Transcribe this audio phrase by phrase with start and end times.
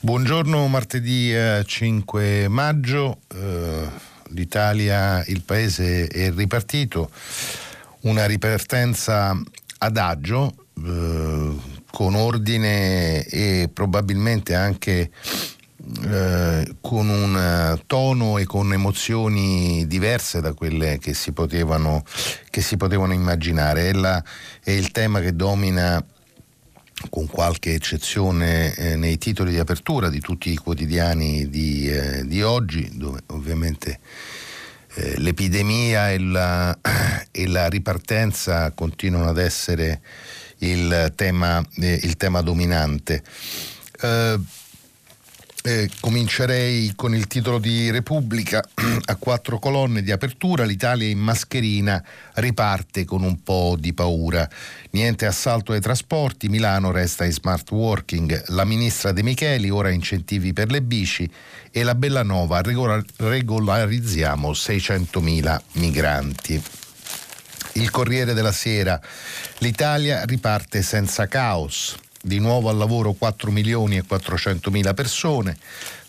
[0.00, 1.32] Buongiorno, martedì
[1.64, 3.18] 5 maggio.
[3.34, 7.10] Uh, L'Italia, il paese è ripartito.
[8.00, 9.40] Una ripartenza
[9.78, 10.54] adagio,
[10.84, 11.54] eh,
[11.90, 15.10] con ordine e probabilmente anche
[16.02, 22.02] eh, con un tono e con emozioni diverse da quelle che si potevano,
[22.50, 23.90] che si potevano immaginare.
[23.90, 24.22] È, la,
[24.62, 26.04] è, il tema che domina
[27.10, 32.42] con qualche eccezione eh, nei titoli di apertura di tutti i quotidiani di, eh, di
[32.42, 33.98] oggi, dove ovviamente
[34.94, 36.78] eh, l'epidemia e la,
[37.30, 40.00] e la, ripartenza continuano ad essere
[40.58, 43.22] il tema, eh, il tema dominante.
[45.66, 48.62] Eh, comincerei con il titolo di Repubblica
[49.06, 50.64] a quattro colonne di apertura.
[50.64, 54.46] L'Italia in mascherina riparte con un po' di paura.
[54.90, 58.48] Niente assalto ai trasporti, Milano resta in smart working.
[58.48, 61.26] La ministra De Micheli ora incentivi per le bici
[61.70, 66.62] e la Bellanova regolarizziamo 600.000 migranti.
[67.72, 69.00] Il Corriere della Sera.
[69.60, 75.58] L'Italia riparte senza caos di nuovo al lavoro 4 milioni e 400 mila persone,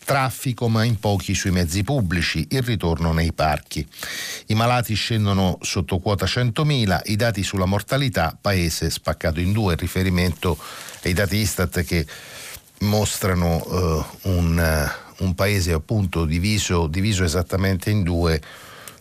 [0.06, 3.86] traffico ma in pochi sui mezzi pubblici, il ritorno nei parchi.
[4.48, 10.58] I malati scendono sotto quota 100.000, i dati sulla mortalità, paese spaccato in due, riferimento
[11.04, 12.06] ai dati Istat che
[12.80, 18.42] mostrano uh, un, un, paese appunto diviso, diviso esattamente in due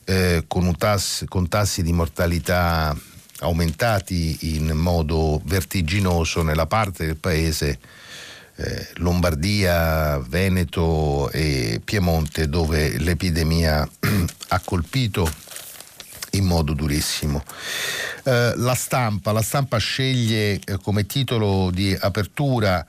[0.04, 2.96] eh, con, tass, con tassi di mortalità
[3.40, 7.78] aumentati in modo vertiginoso nella parte del paese
[8.56, 13.86] eh, Lombardia, Veneto e Piemonte dove l'epidemia
[14.48, 15.28] ha colpito
[16.30, 17.42] in modo durissimo.
[18.24, 22.84] Eh, la, stampa, la stampa sceglie eh, come titolo di apertura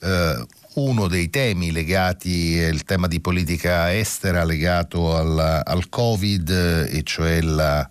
[0.00, 7.02] eh, uno dei temi legati, il tema di politica estera legato al, al Covid, e
[7.02, 7.88] cioè la,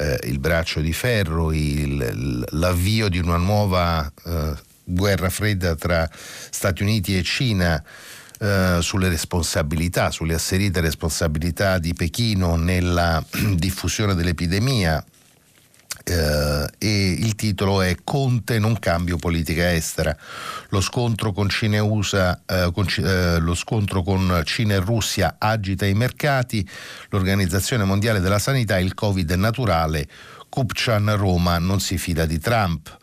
[0.00, 6.82] eh, il braccio di ferro, il, l'avvio di una nuova eh, guerra fredda tra Stati
[6.82, 7.82] Uniti e Cina.
[8.40, 13.22] Uh, sulle responsabilità, sulle asserite responsabilità di Pechino nella
[13.54, 15.04] diffusione dell'epidemia,
[16.10, 20.16] Uh, e il titolo è Conte non cambio politica estera.
[20.70, 25.36] Lo scontro con Cina e USA, uh, con, uh, lo scontro con Cina e Russia
[25.38, 26.66] agita i mercati,
[27.10, 30.08] l'Organizzazione Mondiale della Sanità, il Covid naturale,
[30.48, 32.96] Kupchan Roma non si fida di Trump.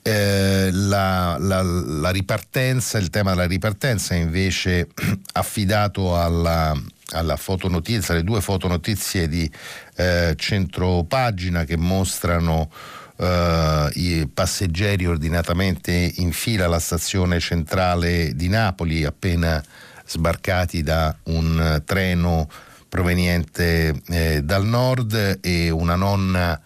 [0.00, 4.88] La, la, la ripartenza, il tema della ripartenza è invece
[5.32, 6.74] affidato alla,
[7.12, 9.50] alla fotonotizia, le due fotonotizie di
[9.96, 12.70] eh, centropagina che mostrano
[13.16, 19.62] eh, i passeggeri ordinatamente in fila alla stazione centrale di Napoli, appena
[20.04, 22.48] sbarcati da un treno
[22.88, 26.58] proveniente eh, dal nord e una nonna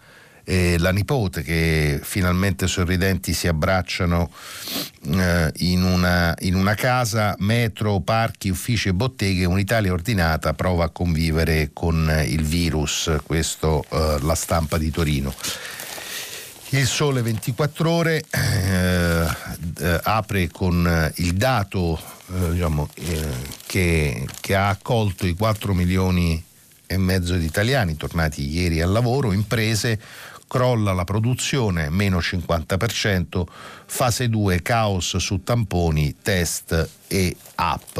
[0.43, 4.29] e la nipote che finalmente sorridenti si abbracciano
[5.11, 10.89] eh, in, una, in, una, casa, metro, parchi, uffici e botteghe, un'Italia ordinata prova a
[10.89, 15.33] convivere con il virus, questo eh, la stampa di Torino.
[16.69, 19.27] Il sole 24 ore eh,
[19.79, 22.01] eh apre con il dato
[22.33, 23.29] eh, diciamo, eh,
[23.67, 26.43] che, che ha accolto i 4 milioni
[26.85, 29.99] e mezzo di italiani tornati ieri al lavoro, imprese
[30.53, 33.43] crolla la produzione, meno 50%,
[33.87, 37.97] fase 2 caos su tamponi, test e app.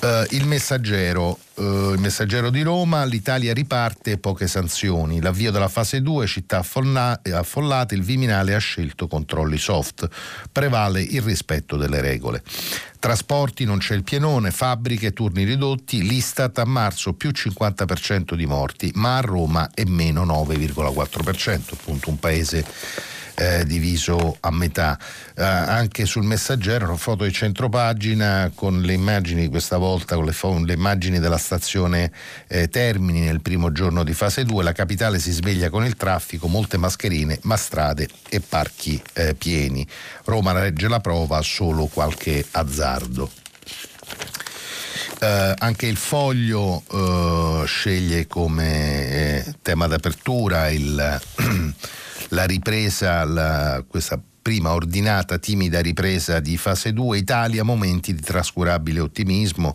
[0.00, 5.20] Uh, il messaggero, uh, il messaggero di Roma, l'Italia riparte, poche sanzioni.
[5.20, 10.06] L'avvio della fase 2, città affollate, il Viminale ha scelto controlli soft.
[10.52, 12.42] Prevale il rispetto delle regole.
[12.98, 18.90] Trasporti, non c'è il pienone, fabbriche, turni ridotti, l'Istat a marzo più 50% di morti,
[18.94, 22.64] ma a Roma è meno 9,4%, appunto un paese
[23.34, 24.98] eh, diviso a metà.
[25.36, 30.32] Eh, anche sul messaggero una foto di centropagina con le immagini, questa volta con le,
[30.32, 32.12] fo- le immagini della stazione
[32.46, 36.46] eh, Termini nel primo giorno di fase 2, la capitale si sveglia con il traffico,
[36.46, 39.86] molte mascherine, ma strade e parchi eh, pieni.
[40.24, 43.30] Roma regge la prova, solo qualche azzardo.
[45.20, 51.20] Eh, anche il foglio eh, sceglie come eh, tema d'apertura il,
[52.28, 59.00] la ripresa, la, questa prima ordinata timida ripresa di fase 2, Italia, momenti di trascurabile
[59.00, 59.74] ottimismo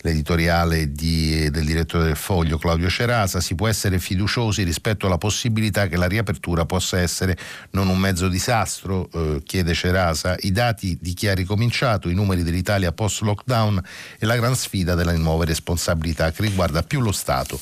[0.00, 5.88] l'editoriale di, del direttore del Foglio Claudio Cerasa, si può essere fiduciosi rispetto alla possibilità
[5.88, 7.36] che la riapertura possa essere
[7.72, 12.42] non un mezzo disastro, eh, chiede Cerasa, i dati di chi ha ricominciato, i numeri
[12.42, 13.82] dell'Italia post-lockdown
[14.18, 17.60] e la gran sfida delle nuove responsabilità che riguarda più lo Stato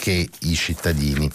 [0.00, 1.30] che i cittadini.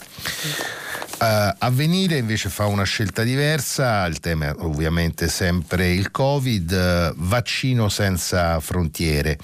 [1.22, 7.14] Uh, Avvenire invece fa una scelta diversa, il tema è ovviamente sempre il Covid, uh,
[7.18, 9.38] vaccino senza frontiere.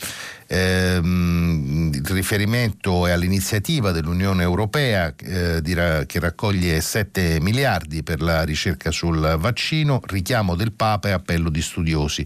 [0.48, 8.92] Ehm, il riferimento è all'iniziativa dell'Unione Europea eh, che raccoglie 7 miliardi per la ricerca
[8.92, 12.26] sul vaccino, richiamo del Papa e appello di studiosi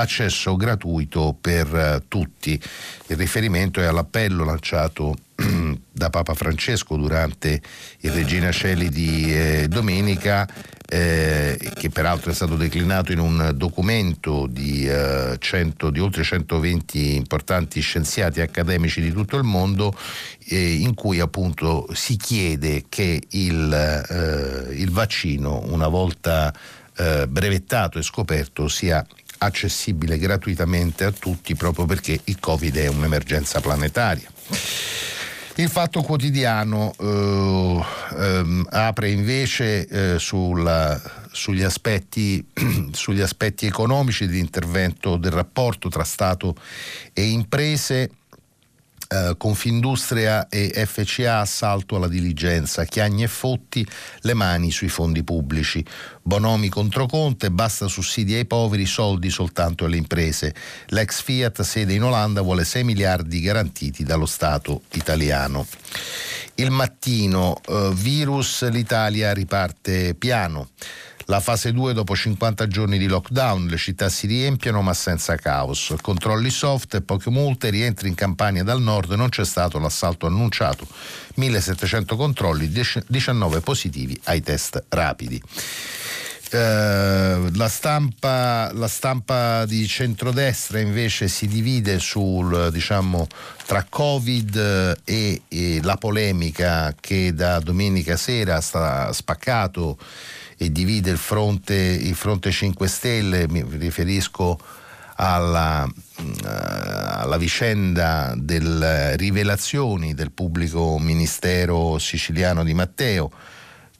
[0.00, 2.60] accesso gratuito per eh, tutti.
[3.06, 5.16] Il riferimento è all'appello lanciato
[5.90, 7.60] da Papa Francesco durante
[8.00, 10.48] il Regina Celi di eh, domenica,
[10.86, 17.14] eh, che peraltro è stato declinato in un documento di, eh, 100, di oltre 120
[17.14, 19.96] importanti scienziati accademici di tutto il mondo,
[20.46, 26.52] eh, in cui appunto si chiede che il, eh, il vaccino, una volta
[27.00, 29.02] brevettato e scoperto, sia
[29.42, 34.30] accessibile gratuitamente a tutti proprio perché il Covid è un'emergenza planetaria.
[35.56, 37.84] Il Fatto Quotidiano eh,
[38.16, 40.98] ehm, apre invece eh, sulla,
[41.32, 42.46] sugli, aspetti,
[42.92, 46.54] sugli aspetti economici di intervento del rapporto tra Stato
[47.12, 48.10] e imprese
[49.12, 53.84] eh, Confindustria e FCA assalto alla diligenza, Chiagni e Fotti
[54.20, 55.84] le mani sui fondi pubblici,
[56.22, 60.54] Bonomi contro Conte, basta sussidi ai poveri, soldi soltanto alle imprese.
[60.88, 65.66] L'ex Fiat, sede in Olanda, vuole 6 miliardi garantiti dallo Stato italiano.
[66.54, 70.68] Il mattino, eh, virus, l'Italia riparte piano.
[71.30, 75.94] La fase 2 dopo 50 giorni di lockdown, le città si riempiono ma senza caos.
[76.02, 80.88] Controlli soft e poche multe, rientri in Campania dal nord, non c'è stato l'assalto annunciato.
[81.34, 85.40] 1700 controlli, 19 positivi ai test rapidi.
[86.52, 93.28] Uh, la, stampa, la, stampa, di centrodestra invece si divide sul, diciamo,
[93.66, 99.96] tra Covid e, e, la polemica che da domenica sera sta spaccato
[100.56, 104.58] e divide il fronte, il fronte 5 Stelle, mi riferisco
[105.14, 113.30] alla, mm, alla, vicenda delle rivelazioni del pubblico ministero siciliano di Matteo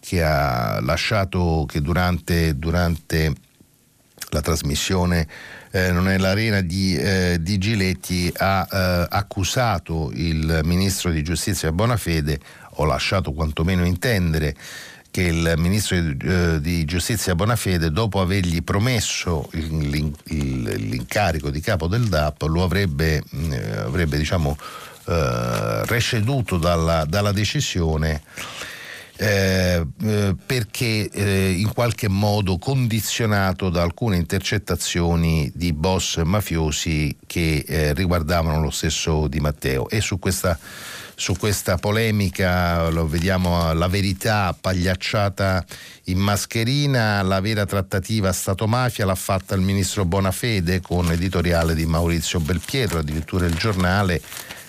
[0.01, 3.33] che ha lasciato che durante, durante
[4.31, 5.29] la trasmissione
[5.71, 11.71] eh, non è l'arena di, eh, di Giletti ha eh, accusato il ministro di giustizia
[11.71, 12.41] Bonafede
[12.75, 14.57] o lasciato quantomeno intendere
[15.11, 22.43] che il ministro eh, di giustizia Bonafede, dopo avergli promesso l'incarico di capo del DAP,
[22.43, 24.57] lo avrebbe, eh, avrebbe diciamo,
[25.07, 28.23] eh, receduto dalla, dalla decisione.
[29.23, 29.87] Eh,
[30.47, 38.63] perché eh, in qualche modo condizionato da alcune intercettazioni di boss mafiosi che eh, riguardavano
[38.63, 39.91] lo stesso Di Matteo.
[39.91, 40.59] E su questa
[41.21, 45.67] su questa polemica, lo vediamo la verità pagliacciata
[46.05, 52.41] in mascherina, la vera trattativa Stato-mafia l'ha fatta il ministro Bonafede con editoriale di Maurizio
[52.41, 54.23] Belpietro, addirittura il giornale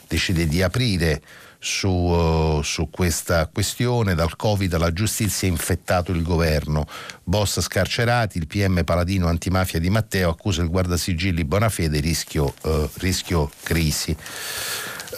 [0.10, 1.22] decide di aprire
[1.63, 6.88] su, uh, su, questa questione, dal Covid alla giustizia infettato il governo.
[7.24, 13.51] Boss scarcerati, il PM Paladino antimafia di Matteo accusa il guardasigilli Bonafede, rischio, uh, rischio
[13.62, 14.18] crisi.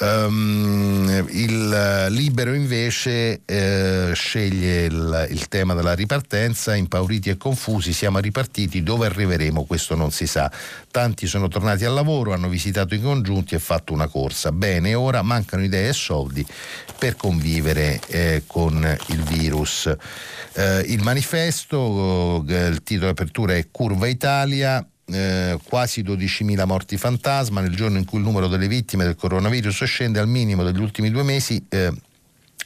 [0.03, 8.19] Um, il Libero invece eh, sceglie il, il, tema della ripartenza, impauriti e confusi, siamo
[8.19, 10.51] ripartiti, dove arriveremo questo non si sa.
[10.91, 14.51] Tanti sono tornati al lavoro, hanno visitato i congiunti e fatto una corsa.
[14.51, 16.45] Bene, ora mancano idee e soldi
[16.97, 19.89] per convivere eh, con il virus.
[20.53, 26.97] Eh, il manifesto, eh, il titolo di apertura è Curva Italia, eh, quasi 12.000 morti
[26.97, 30.79] fantasma nel giorno in cui il numero delle vittime del coronavirus scende al minimo degli
[30.79, 31.63] ultimi due mesi.
[31.69, 31.91] Eh,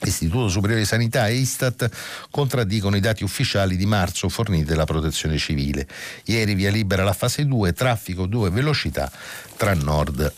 [0.03, 1.89] Istituto Superiore di Sanità e Istat
[2.29, 5.87] contraddicono i dati ufficiali di marzo forniti dalla Protezione Civile.
[6.25, 9.11] Ieri via libera la fase 2, traffico 2 velocità
[9.55, 10.31] tra nord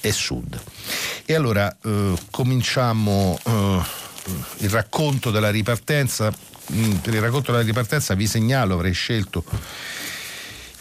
[0.00, 0.60] e sud.
[1.24, 3.82] E allora eh, cominciamo eh,
[4.58, 6.32] il racconto della ripartenza.
[6.72, 9.44] Mm, per il racconto della ripartenza vi segnalo, avrei scelto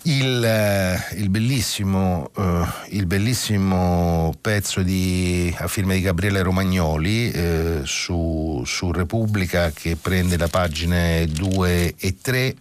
[0.03, 7.81] il, eh, il, bellissimo, uh, il, bellissimo, pezzo di, a firma di Gabriele Romagnoli eh,
[7.83, 12.55] su, su, Repubblica che prende la pagine 2 e 3.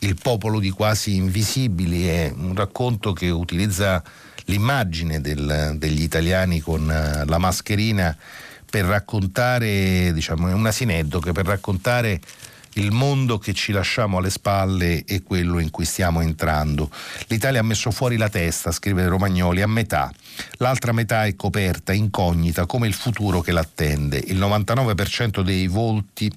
[0.00, 4.02] Il popolo di quasi invisibili è un racconto che utilizza
[4.46, 8.16] l'immagine del, degli italiani con uh, la mascherina
[8.68, 12.20] per raccontare, diciamo, è un asineddo che per raccontare
[12.76, 16.90] il mondo che ci lasciamo alle spalle è quello in cui stiamo entrando.
[17.28, 20.12] L'Italia ha messo fuori la testa, scrive Romagnoli, a metà.
[20.58, 24.18] L'altra metà è coperta, incognita, come il futuro che l'attende.
[24.18, 26.30] Il 99% dei volti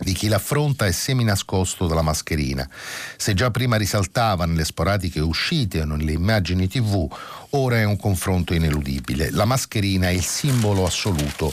[0.00, 2.68] di chi l'affronta è semi-nascosto dalla mascherina.
[3.16, 7.06] Se già prima risaltava nelle sporadiche uscite o nelle immagini tv,
[7.50, 9.30] ora è un confronto ineludibile.
[9.30, 11.52] La mascherina è il simbolo assoluto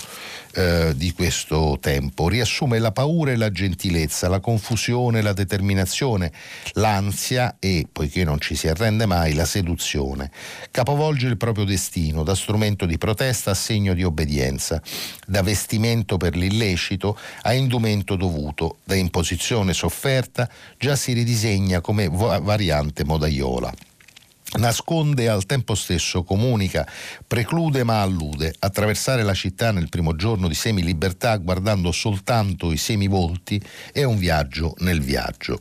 [0.57, 2.27] eh, di questo tempo.
[2.27, 6.31] Riassume la paura e la gentilezza, la confusione la determinazione,
[6.73, 10.31] l'ansia e, poiché non ci si arrende mai, la seduzione.
[10.71, 14.81] Capovolge il proprio destino da strumento di protesta a segno di obbedienza,
[15.27, 20.49] da vestimento per l'illecito a indumento dovuto, da imposizione sofferta
[20.79, 23.86] già si ridisegna come variante modaiola
[24.55, 26.87] nasconde e al tempo stesso comunica,
[27.25, 28.53] preclude ma allude.
[28.59, 33.61] Attraversare la città nel primo giorno di semi-libertà guardando soltanto i semivolti
[33.91, 35.59] è un viaggio nel viaggio.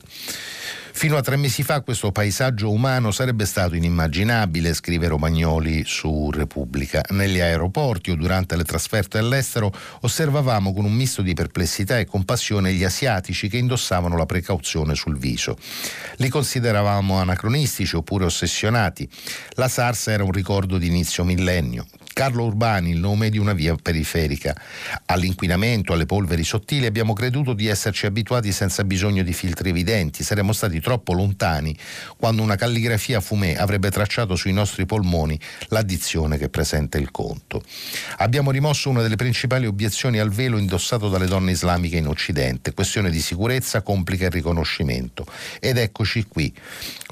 [0.96, 7.02] Fino a tre mesi fa questo paesaggio umano sarebbe stato inimmaginabile, scrive Romagnoli su Repubblica.
[7.10, 12.72] Negli aeroporti o durante le trasferte all'estero osservavamo con un misto di perplessità e compassione
[12.72, 15.58] gli asiatici che indossavano la precauzione sul viso.
[16.16, 19.06] Li consideravamo anacronistici oppure ossessionati.
[19.50, 21.86] La SARS era un ricordo di inizio millennio.
[22.16, 24.56] Carlo Urbani, il nome di una via periferica.
[25.04, 30.22] All'inquinamento, alle polveri sottili abbiamo creduto di esserci abituati senza bisogno di filtri evidenti.
[30.22, 31.76] Saremmo stati troppo lontani
[32.16, 37.62] quando una calligrafia fumé avrebbe tracciato sui nostri polmoni l'addizione che presenta il conto.
[38.16, 42.72] Abbiamo rimosso una delle principali obiezioni al velo indossato dalle donne islamiche in Occidente.
[42.72, 45.26] Questione di sicurezza complica il riconoscimento.
[45.60, 46.50] Ed eccoci qui,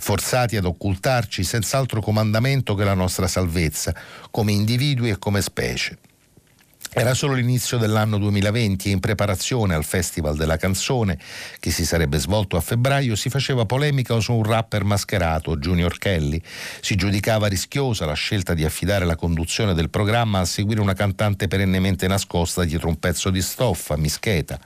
[0.00, 3.94] forzati ad occultarci senza altro comandamento che la nostra salvezza,
[4.30, 5.98] come individui individui e come specie.
[6.96, 11.18] Era solo l'inizio dell'anno 2020 e in preparazione al Festival della canzone,
[11.58, 16.40] che si sarebbe svolto a febbraio, si faceva polemica su un rapper mascherato, Junior Kelly.
[16.80, 21.48] Si giudicava rischiosa la scelta di affidare la conduzione del programma a seguire una cantante
[21.48, 24.56] perennemente nascosta dietro un pezzo di stoffa, mischeta.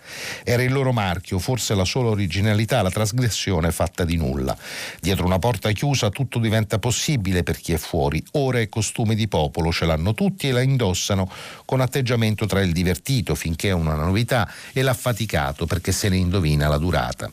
[0.45, 4.55] Era il loro marchio, forse la sola originalità, la trasgressione fatta di nulla.
[5.01, 8.23] Dietro una porta chiusa tutto diventa possibile per chi è fuori.
[8.33, 11.27] Ora è costume di popolo, ce l'hanno tutti e la indossano
[11.65, 16.17] con atteggiamento bilanciamento tra il divertito finché è una novità e l'affaticato perché se ne
[16.17, 17.31] indovina la durata.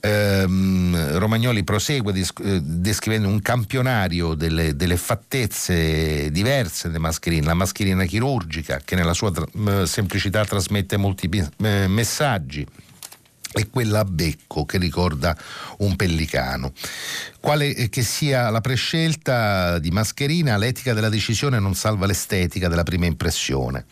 [0.00, 8.04] Ehm, Romagnoli prosegue eh, descrivendo un campionario delle, delle, fattezze diverse delle mascherine, la mascherina
[8.04, 12.66] chirurgica che nella sua tra- semplicità trasmette molti messaggi
[13.58, 15.36] e quella a becco che ricorda
[15.78, 16.72] un pellicano.
[17.40, 22.82] Quale eh, che sia la prescelta di mascherina, l'etica della decisione non salva l'estetica della
[22.82, 23.86] prima impressione.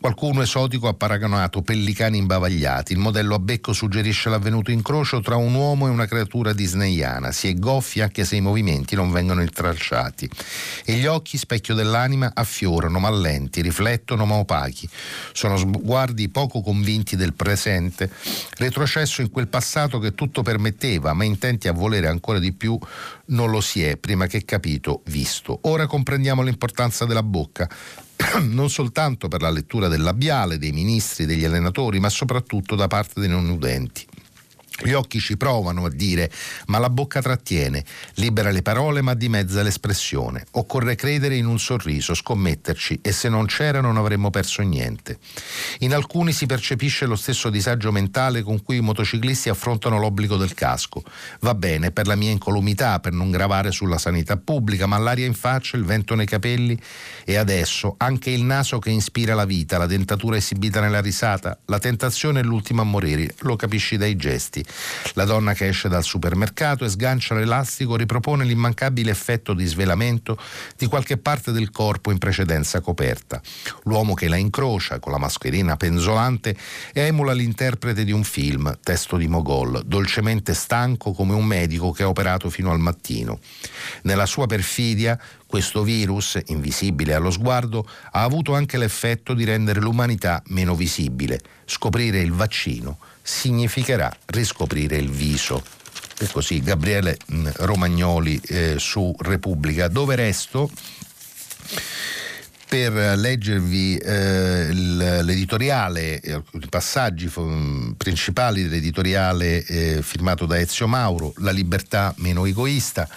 [0.00, 2.92] Qualcuno esotico ha paragonato pellicani imbavagliati.
[2.92, 7.32] Il modello a becco suggerisce l'avvenuto incrocio tra un uomo e una creatura disneyana.
[7.32, 10.28] Si è goffi anche se i movimenti non vengono intralciati.
[10.84, 14.88] E gli occhi, specchio dell'anima, affiorano ma lenti, riflettono ma opachi.
[15.32, 18.10] Sono sguardi poco convinti del presente,
[19.04, 22.76] retrocesso in quel passato che tutto permetteva, ma intenti a volere ancora di più
[23.26, 25.58] non lo si è prima che capito, visto.
[25.62, 27.68] Ora comprendiamo l'importanza della bocca,
[28.42, 33.20] non soltanto per la lettura del labiale, dei ministri, degli allenatori, ma soprattutto da parte
[33.20, 34.06] dei non udenti.
[34.82, 36.30] Gli occhi ci provano a dire,
[36.66, 40.46] ma la bocca trattiene, libera le parole ma dimezza l'espressione.
[40.52, 45.18] Occorre credere in un sorriso, scommetterci e se non c'era non avremmo perso niente.
[45.80, 50.54] In alcuni si percepisce lo stesso disagio mentale con cui i motociclisti affrontano l'obbligo del
[50.54, 51.04] casco.
[51.40, 55.34] Va bene, per la mia incolumità, per non gravare sulla sanità pubblica, ma l'aria in
[55.34, 56.76] faccia, il vento nei capelli
[57.24, 61.78] e adesso anche il naso che ispira la vita, la dentatura esibita nella risata, la
[61.78, 64.62] tentazione è l'ultima a morire, lo capisci dai gesti
[65.14, 70.38] La donna che esce dal supermercato e sgancia l'elastico ripropone l'immancabile effetto di svelamento
[70.76, 73.40] di qualche parte del corpo in precedenza coperta.
[73.84, 76.56] L'uomo che la incrocia con la mascherina penzolante
[76.92, 82.08] emula l'interprete di un film, testo di Mogol, dolcemente stanco come un medico che ha
[82.08, 83.38] operato fino al mattino.
[84.02, 90.42] Nella sua perfidia, questo virus, invisibile allo sguardo, ha avuto anche l'effetto di rendere l'umanità
[90.46, 91.40] meno visibile.
[91.64, 95.64] Scoprire il vaccino significherà riscoprire il viso.
[96.20, 100.70] E così Gabriele mm, Romagnoli eh, su Repubblica, dove resto?
[102.68, 107.30] Per leggervi eh, l'editoriale, i passaggi
[107.96, 113.08] principali dell'editoriale eh, firmato da Ezio Mauro, La libertà meno egoista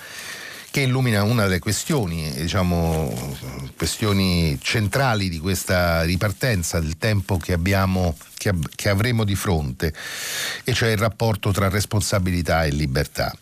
[0.77, 3.35] che illumina una delle questioni, diciamo,
[3.75, 9.91] questioni centrali di questa ripartenza del tempo che, abbiamo, che avremo di fronte,
[10.63, 13.35] e cioè il rapporto tra responsabilità e libertà.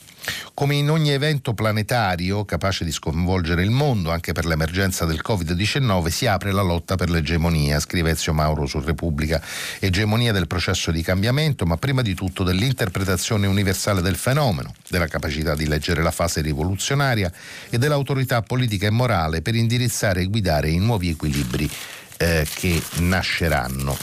[0.53, 6.07] Come in ogni evento planetario capace di sconvolgere il mondo, anche per l'emergenza del Covid-19,
[6.07, 9.41] si apre la lotta per l'egemonia, scrive Ezio Mauro su Repubblica.
[9.79, 15.55] Egemonia del processo di cambiamento, ma prima di tutto dell'interpretazione universale del fenomeno, della capacità
[15.55, 17.31] di leggere la fase rivoluzionaria
[17.69, 21.69] e dell'autorità politica e morale per indirizzare e guidare i nuovi equilibri
[22.17, 23.97] eh, che nasceranno.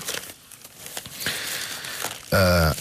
[2.28, 2.74] Uh,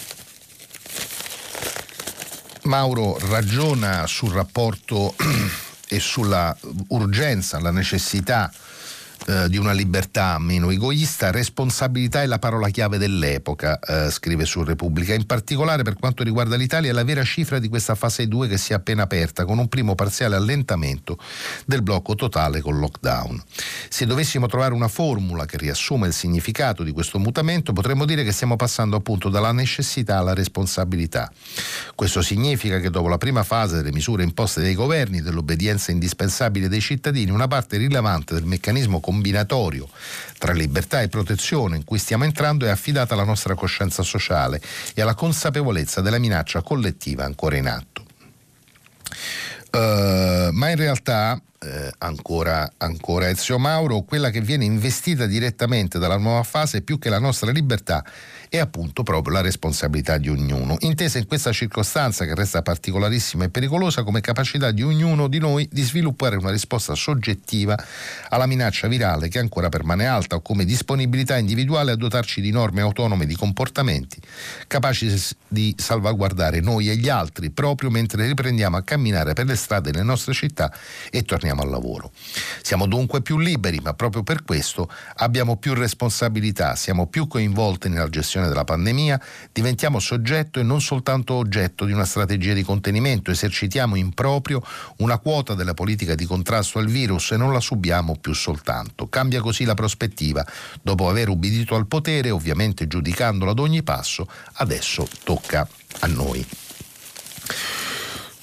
[2.62, 5.14] Mauro ragiona sul rapporto
[5.88, 6.56] e sulla
[6.88, 8.50] urgenza, la necessità
[9.26, 14.64] eh, di una libertà meno egoista, responsabilità è la parola chiave dell'epoca, eh, scrive su
[14.64, 15.14] Repubblica.
[15.14, 18.58] In particolare per quanto riguarda l'Italia è la vera cifra di questa fase 2 che
[18.58, 21.18] si è appena aperta, con un primo parziale allentamento
[21.66, 23.42] del blocco totale col lockdown.
[23.88, 28.32] Se dovessimo trovare una formula che riassume il significato di questo mutamento, potremmo dire che
[28.32, 31.30] stiamo passando appunto dalla necessità alla responsabilità.
[31.94, 36.80] Questo significa che dopo la prima fase delle misure imposte dai governi, dell'obbedienza indispensabile dei
[36.80, 39.88] cittadini, una parte rilevante del meccanismo combinatorio
[40.38, 44.60] tra libertà e protezione in cui stiamo entrando è affidata alla nostra coscienza sociale
[44.94, 48.06] e alla consapevolezza della minaccia collettiva ancora in atto.
[49.70, 56.16] Uh, ma in realtà, eh, ancora, ancora Ezio Mauro, quella che viene investita direttamente dalla
[56.16, 58.04] nuova fase più che la nostra libertà
[58.48, 63.48] è appunto proprio la responsabilità di ognuno, intesa in questa circostanza che resta particolarissima e
[63.48, 67.82] pericolosa come capacità di ognuno di noi di sviluppare una risposta soggettiva
[68.28, 72.82] alla minaccia virale che ancora permane alta o come disponibilità individuale a dotarci di norme
[72.82, 74.20] autonome di comportamenti
[74.66, 75.10] capaci
[75.48, 80.04] di salvaguardare noi e gli altri proprio mentre riprendiamo a camminare per le strade delle
[80.04, 80.70] nostre città
[81.10, 82.12] e torniamo al lavoro.
[82.62, 88.08] Siamo dunque più liberi, ma proprio per questo abbiamo più responsabilità, siamo più coinvolti nella
[88.08, 89.20] gestione gestione della pandemia,
[89.52, 94.62] diventiamo soggetto e non soltanto oggetto di una strategia di contenimento, esercitiamo in proprio
[94.98, 99.08] una quota della politica di contrasto al virus e non la subiamo più soltanto.
[99.08, 100.46] Cambia così la prospettiva.
[100.80, 105.68] Dopo aver ubbidito al potere, ovviamente giudicandolo ad ogni passo, adesso tocca
[106.00, 106.46] a noi.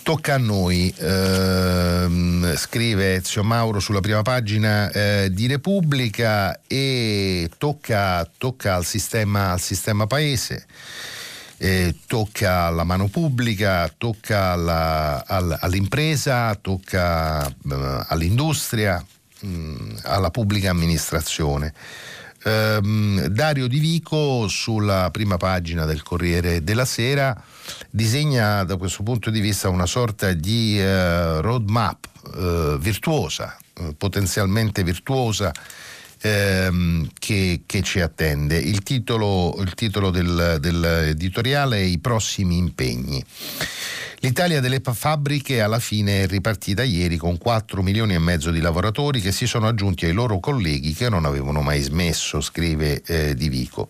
[0.09, 8.27] Tocca a noi, ehm, scrive Ezio Mauro sulla prima pagina eh, di Repubblica e tocca,
[8.39, 10.65] tocca al, sistema, al, sistema, paese.
[11.57, 19.05] Eh, tocca alla mano pubblica, tocca alla, alla, all'impresa, tocca eh, all'industria,
[19.41, 21.71] mh, mm, alla pubblica amministrazione.
[22.41, 27.39] Um, Dario Di Vico sulla prima pagina del Corriere della Sera
[27.89, 34.83] disegna da questo punto di vista una sorta di uh, roadmap uh, virtuosa, uh, potenzialmente
[34.83, 35.51] virtuosa.
[36.21, 38.57] Ehm, che, che, ci attende.
[38.57, 43.23] Il titolo, il titolo del, dell'editoriale è I prossimi impegni.
[44.21, 49.21] L'Italia delle fabbriche alla fine è ripartita ieri con 4 milioni e mezzo di lavoratori
[49.21, 53.47] che si sono aggiunti ai loro colleghi che non avevano mai smesso, scrive eh, Di
[53.47, 53.87] Vico.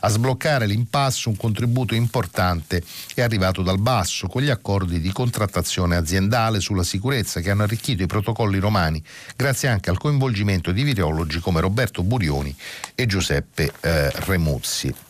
[0.00, 2.82] A sbloccare l'impasse un contributo importante
[3.14, 8.02] è arrivato dal basso con gli accordi di contrattazione aziendale sulla sicurezza che hanno arricchito
[8.02, 9.02] i protocolli romani
[9.36, 12.56] grazie anche al coinvolgimento di virologi come Roberto Burioni
[12.94, 15.07] e Giuseppe eh, Remuzzi.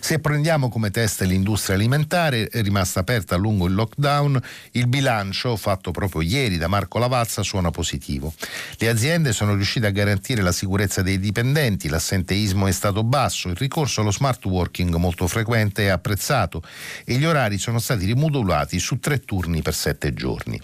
[0.00, 4.40] Se prendiamo come test l'industria alimentare, è rimasta aperta a lungo il lockdown,
[4.72, 8.34] il bilancio fatto proprio ieri da Marco Lavazza suona positivo.
[8.78, 13.56] Le aziende sono riuscite a garantire la sicurezza dei dipendenti, l'assenteismo è stato basso, il
[13.56, 16.62] ricorso allo smart working molto frequente e apprezzato
[17.04, 20.60] e gli orari sono stati rimodulati su tre turni per sette giorni.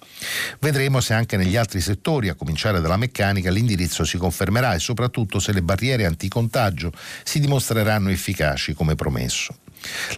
[0.60, 5.38] Vedremo se anche negli altri settori, a cominciare dalla meccanica, l'indirizzo si confermerà e soprattutto
[5.38, 6.92] se le barriere anticontagio
[7.24, 9.54] si dimostreranno efficaci come promesso.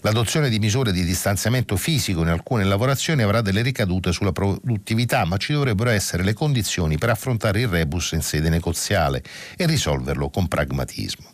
[0.01, 5.37] L'adozione di misure di distanziamento fisico in alcune lavorazioni avrà delle ricadute sulla produttività, ma
[5.37, 9.23] ci dovrebbero essere le condizioni per affrontare il rebus in sede negoziale
[9.57, 11.31] e risolverlo con pragmatismo.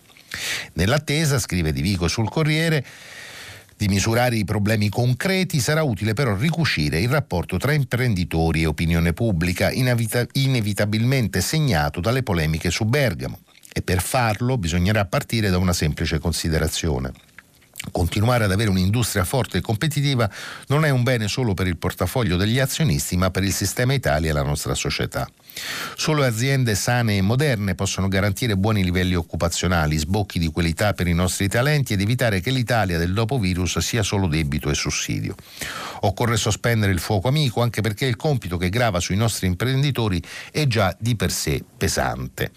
[0.74, 2.84] Nell'attesa, scrive Di Vico sul Corriere,
[3.76, 9.12] di misurare i problemi concreti, sarà utile però ricucire il rapporto tra imprenditori e opinione
[9.12, 13.38] pubblica, inevita- inevitabilmente segnato dalle polemiche su Bergamo.
[13.72, 17.12] E per farlo bisognerà partire da una semplice considerazione.
[17.92, 20.30] Continuare ad avere un'industria forte e competitiva
[20.66, 24.30] non è un bene solo per il portafoglio degli azionisti, ma per il sistema Italia
[24.30, 25.26] e la nostra società.
[25.96, 31.12] Solo aziende sane e moderne possono garantire buoni livelli occupazionali, sbocchi di qualità per i
[31.12, 35.34] nostri talenti ed evitare che l'Italia del dopo virus sia solo debito e sussidio.
[36.02, 40.66] Occorre sospendere il fuoco amico anche perché il compito che grava sui nostri imprenditori è
[40.66, 42.50] già di per sé pesante.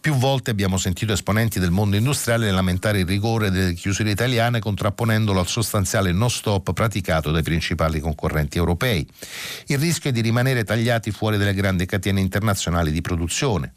[0.00, 5.38] Più volte abbiamo sentito esponenti del mondo industriale lamentare il rigore delle chiusure italiane contrapponendolo
[5.38, 9.06] al sostanziale no stop praticato dai principali concorrenti europei.
[9.66, 13.72] Il rischio è di rimanere tagliati fuori dalle grandi catene internazionali internazionali di produzione.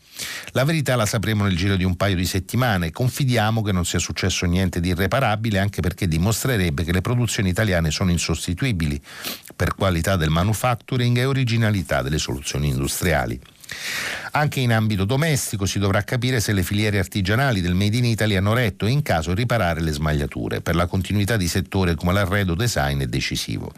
[0.51, 2.91] La verità la sapremo nel giro di un paio di settimane.
[2.91, 7.89] Confidiamo che non sia successo niente di irreparabile, anche perché dimostrerebbe che le produzioni italiane
[7.89, 9.01] sono insostituibili
[9.55, 13.39] per qualità del manufacturing e originalità delle soluzioni industriali.
[14.31, 18.35] Anche in ambito domestico si dovrà capire se le filiere artigianali del Made in Italy
[18.35, 20.61] hanno retto e in caso riparare le smagliature.
[20.61, 23.71] Per la continuità di settore come l'arredo design è decisivo.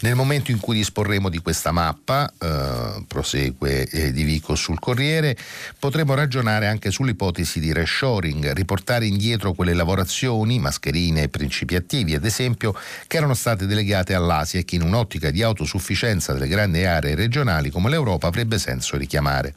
[0.00, 5.36] Nel momento in cui disporremo di questa mappa, eh, prosegue eh, Di Vico sul Corriere,
[5.78, 12.24] potremo ragionare anche sull'ipotesi di reshoring, riportare indietro quelle lavorazioni, mascherine e principi attivi, ad
[12.24, 12.74] esempio,
[13.06, 17.70] che erano state delegate all'Asia e che in un'ottica di autosufficienza delle grandi aree regionali
[17.70, 19.54] come l'Europa avrebbe senso richiamare.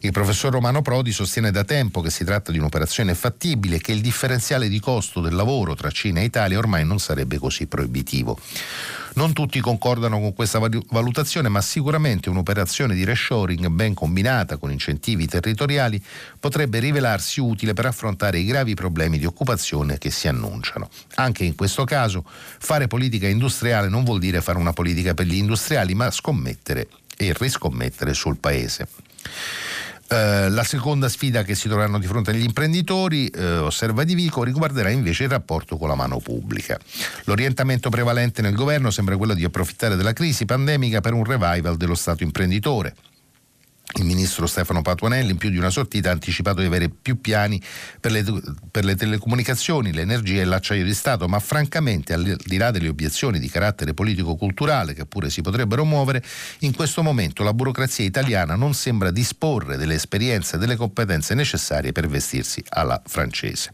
[0.00, 3.92] Il professor Romano Prodi sostiene da tempo che si tratta di un'operazione fattibile e che
[3.92, 8.38] il differenziale di costo del lavoro tra Cina e Italia ormai non sarebbe così proibitivo.
[9.14, 15.26] Non tutti concordano con questa valutazione, ma sicuramente un'operazione di reshoring ben combinata con incentivi
[15.26, 16.02] territoriali
[16.40, 20.88] potrebbe rivelarsi utile per affrontare i gravi problemi di occupazione che si annunciano.
[21.14, 25.36] Anche in questo caso fare politica industriale non vuol dire fare una politica per gli
[25.36, 28.88] industriali, ma scommettere e riscommettere sul paese.
[30.06, 34.42] Eh, la seconda sfida che si troveranno di fronte agli imprenditori, eh, osserva Di Vico,
[34.42, 36.78] riguarderà invece il rapporto con la mano pubblica.
[37.24, 41.94] L'orientamento prevalente nel governo sembra quello di approfittare della crisi pandemica per un revival dello
[41.94, 42.94] Stato imprenditore.
[43.96, 47.62] Il ministro Stefano Patuanelli in più di una sortita ha anticipato di avere più piani
[48.00, 48.24] per le,
[48.70, 53.38] per le, telecomunicazioni, l'energia e l'acciaio di Stato, ma francamente al di là delle obiezioni
[53.38, 56.24] di carattere politico-culturale che pure si potrebbero muovere,
[56.60, 61.92] in questo momento la burocrazia italiana non sembra disporre delle esperienze e delle competenze necessarie
[61.92, 63.70] per vestirsi alla francese.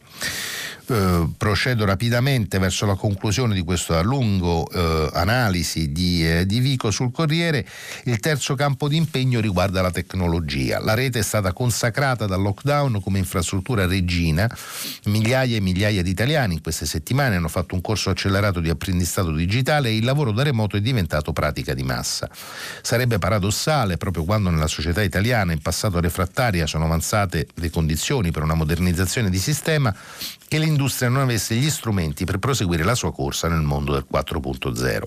[0.91, 6.91] Eh, procedo rapidamente verso la conclusione di questa lunga eh, analisi di, eh, di, Vico
[6.91, 7.65] sul Corriere.
[8.07, 10.81] Il terzo campo di impegno riguarda la tecnologia.
[10.81, 14.51] La rete è stata consacrata dal lockdown come infrastruttura regina.
[15.05, 19.31] Migliaia e migliaia di italiani in queste settimane hanno fatto un corso accelerato di apprendistato
[19.31, 22.29] digitale e il lavoro da remoto è diventato pratica di massa.
[22.83, 28.43] Sarebbe paradossale, proprio quando nella società italiana in passato refrattaria sono avanzate le condizioni per
[28.43, 29.95] una modernizzazione di sistema,
[30.51, 35.03] che l'industria non avesse gli strumenti per proseguire la sua corsa nel mondo del 4.0.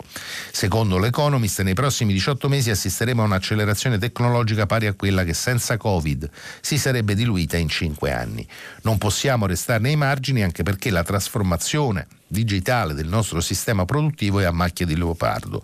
[0.54, 5.76] Secondo l'Economist, nei prossimi 18 mesi assisteremo a un'accelerazione tecnologica pari a quella che senza
[5.76, 6.30] Covid
[6.62, 8.48] si sarebbe diluita in 5 anni.
[8.84, 14.46] Non possiamo restarne ai margini anche perché la trasformazione digitale del nostro sistema produttivo è
[14.46, 15.62] a macchia di leopardo.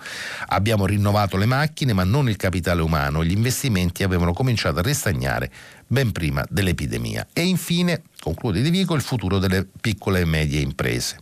[0.47, 5.49] Abbiamo rinnovato le macchine ma non il capitale umano gli investimenti avevano cominciato a ristagnare
[5.89, 7.27] ben prima dell'epidemia.
[7.33, 11.17] E infine, conclude Di Vico, il futuro delle piccole e medie imprese.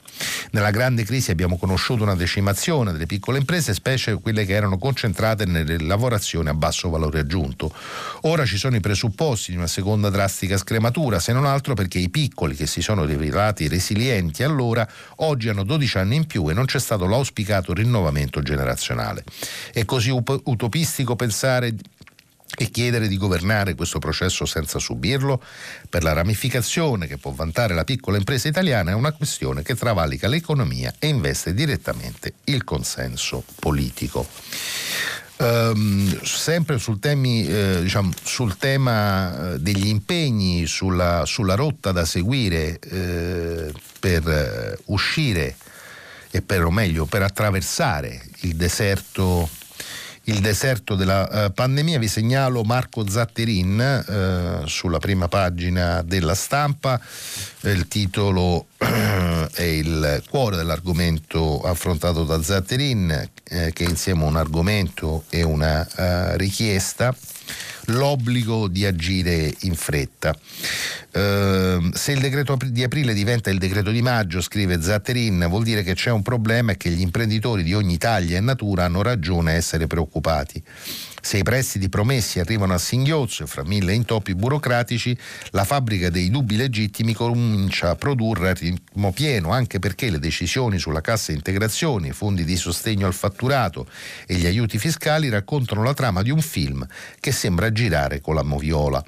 [0.51, 5.45] Nella grande crisi abbiamo conosciuto una decimazione delle piccole imprese, specie quelle che erano concentrate
[5.45, 7.73] nelle lavorazioni a basso valore aggiunto.
[8.21, 12.09] Ora ci sono i presupposti di una seconda drastica scrematura, se non altro perché i
[12.09, 16.65] piccoli che si sono rivelati resilienti allora oggi hanno 12 anni in più e non
[16.65, 19.23] c'è stato l'auspicato rinnovamento generazionale.
[19.71, 21.73] È così utopistico pensare
[22.59, 25.41] e chiedere di governare questo processo senza subirlo?
[25.89, 30.27] Per la ramificazione che può vantare la piccola impresa italiana è una questione che travalica
[30.27, 34.27] l'economia e investe direttamente il consenso politico.
[35.39, 42.05] Um, sempre sul, temi, eh, diciamo, sul, tema eh, degli impegni, sulla, sulla rotta da
[42.05, 45.55] seguire eh, per eh, uscire
[46.31, 49.47] e per, o meglio per attraversare il deserto
[50.27, 56.99] il deserto della eh, pandemia, vi segnalo Marco Zatterin eh, sulla prima pagina della stampa,
[57.61, 65.23] il titolo è il cuore dell'argomento affrontato da Zatterin, eh, che insieme a un argomento
[65.29, 67.15] e una uh, richiesta
[67.87, 70.35] l'obbligo di agire in fretta.
[71.13, 75.83] Uh, se il decreto di aprile diventa il decreto di maggio, scrive Zatterin, vuol dire
[75.83, 79.51] che c'è un problema e che gli imprenditori di ogni taglia e natura hanno ragione
[79.51, 80.63] a essere preoccupati.
[81.27, 85.17] Se i prestiti promessi arrivano a singhiozzo e fra mille intoppi burocratici,
[85.49, 90.79] la fabbrica dei dubbi legittimi comincia a produrre a ritmo pieno, anche perché le decisioni
[90.79, 93.89] sulla cassa integrazione, i fondi di sostegno al fatturato
[94.25, 96.87] e gli aiuti fiscali raccontano la trama di un film
[97.19, 99.03] che sembra girare con la moviola.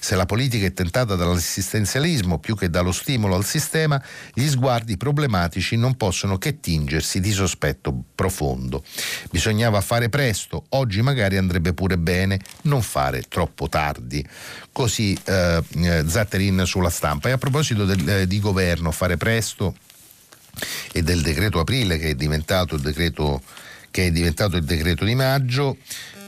[0.00, 4.02] Se la politica è tentata dall'assistenzialismo più che dallo stimolo al sistema,
[4.34, 8.82] gli sguardi problematici non possono che tingersi di sospetto profondo.
[9.30, 14.26] Bisognava fare presto, oggi magari andrebbe andrebbe pure bene non fare troppo tardi.
[14.72, 17.28] Così eh, eh, Zatterin sulla stampa.
[17.28, 19.76] E a proposito del, eh, di governo, fare presto
[20.92, 23.42] e del decreto aprile che è diventato il decreto,
[23.90, 25.76] che è diventato il decreto di maggio,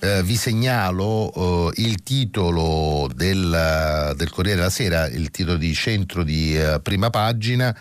[0.01, 6.23] eh, vi segnalo eh, il titolo del, del, Corriere della Sera, il titolo di centro
[6.23, 7.75] di eh, prima pagina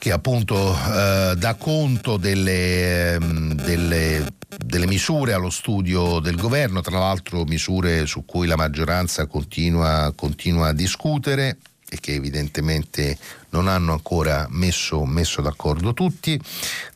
[0.00, 6.98] che appunto eh, dà conto delle, ehm, delle, delle, misure allo studio del governo, tra
[6.98, 13.18] l'altro misure su cui la maggioranza continua, continua a discutere e che evidentemente
[13.50, 16.40] non hanno ancora messo, messo, d'accordo tutti.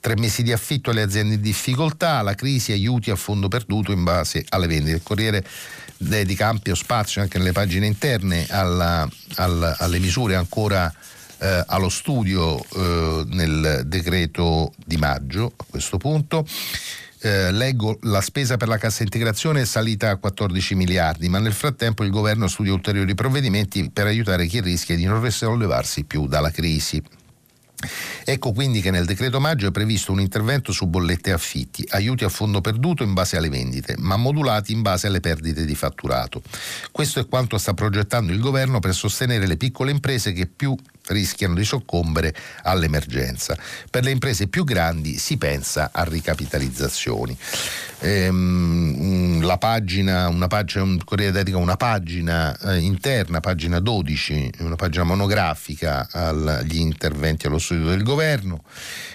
[0.01, 4.03] Tre mesi di affitto alle aziende in difficoltà, la crisi aiuti a fondo perduto in
[4.03, 4.97] base alle vendite.
[4.97, 5.45] Il Corriere
[5.99, 10.90] dedica ampio spazio anche nelle pagine interne alla, alla, alle misure ancora
[11.44, 16.46] eh, allo studio eh, nel decreto di maggio a questo punto.
[17.20, 21.52] Eh, leggo la spesa per la cassa integrazione è salita a 14 miliardi, ma nel
[21.52, 26.50] frattempo il governo studia ulteriori provvedimenti per aiutare chi rischia di non risollevarsi più dalla
[26.50, 27.02] crisi.
[28.24, 32.24] Ecco quindi che nel decreto maggio è previsto un intervento su bollette e affitti, aiuti
[32.24, 36.42] a fondo perduto in base alle vendite, ma modulati in base alle perdite di fatturato.
[36.90, 40.74] Questo è quanto sta progettando il governo per sostenere le piccole imprese che più
[41.07, 43.57] rischiano di soccombere all'emergenza.
[43.90, 47.37] Per le imprese più grandi si pensa a ricapitalizzazioni.
[48.01, 54.77] Ehm, la pagina, una pagina, un Corriere dedica una pagina eh, interna, pagina 12, una
[54.77, 58.62] pagina monografica agli interventi allo studio del governo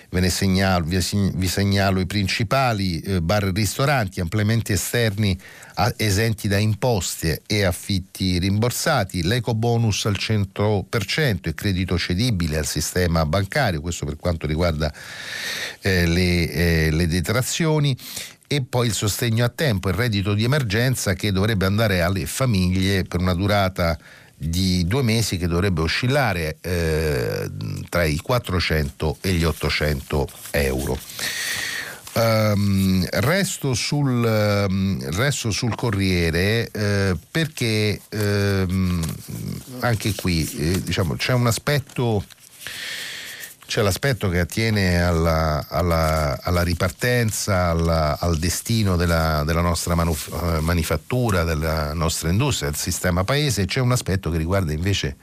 [0.10, 1.00] ve segnalo, vi,
[1.36, 5.38] vi segnalo i principali eh, bar e ristoranti ampiamente esterni
[5.76, 12.65] a, esenti da imposte e affitti rimborsati, l'eco bonus al 100% e credito cedibile al
[12.65, 14.91] sistema bancario, questo per quanto riguarda
[15.82, 17.95] eh, le, eh, le detrazioni
[18.52, 23.04] e poi il sostegno a tempo, il reddito di emergenza che dovrebbe andare alle famiglie
[23.04, 23.95] per una durata
[24.39, 27.49] di due mesi che dovrebbe oscillare eh,
[27.89, 30.97] tra i 400 e gli 800 euro.
[32.12, 34.08] Um, resto, sul,
[34.67, 38.99] um, resto, sul, Corriere uh, perché uh,
[39.80, 42.25] anche qui eh, diciamo, c'è un aspetto
[43.69, 50.34] c'è l'aspetto che attiene alla, alla, alla ripartenza, alla, al destino della, della nostra manuf-
[50.34, 55.17] eh, manifattura, della nostra industria, del sistema paese, e c'è un aspetto che riguarda invece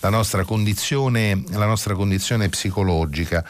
[0.00, 3.44] la nostra condizione, la nostra condizione psicologica.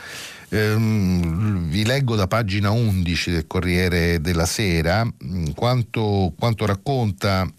[0.51, 7.51] Ehm, vi leggo da pagina 11 del Corriere della Sera mm, quanto, quanto racconta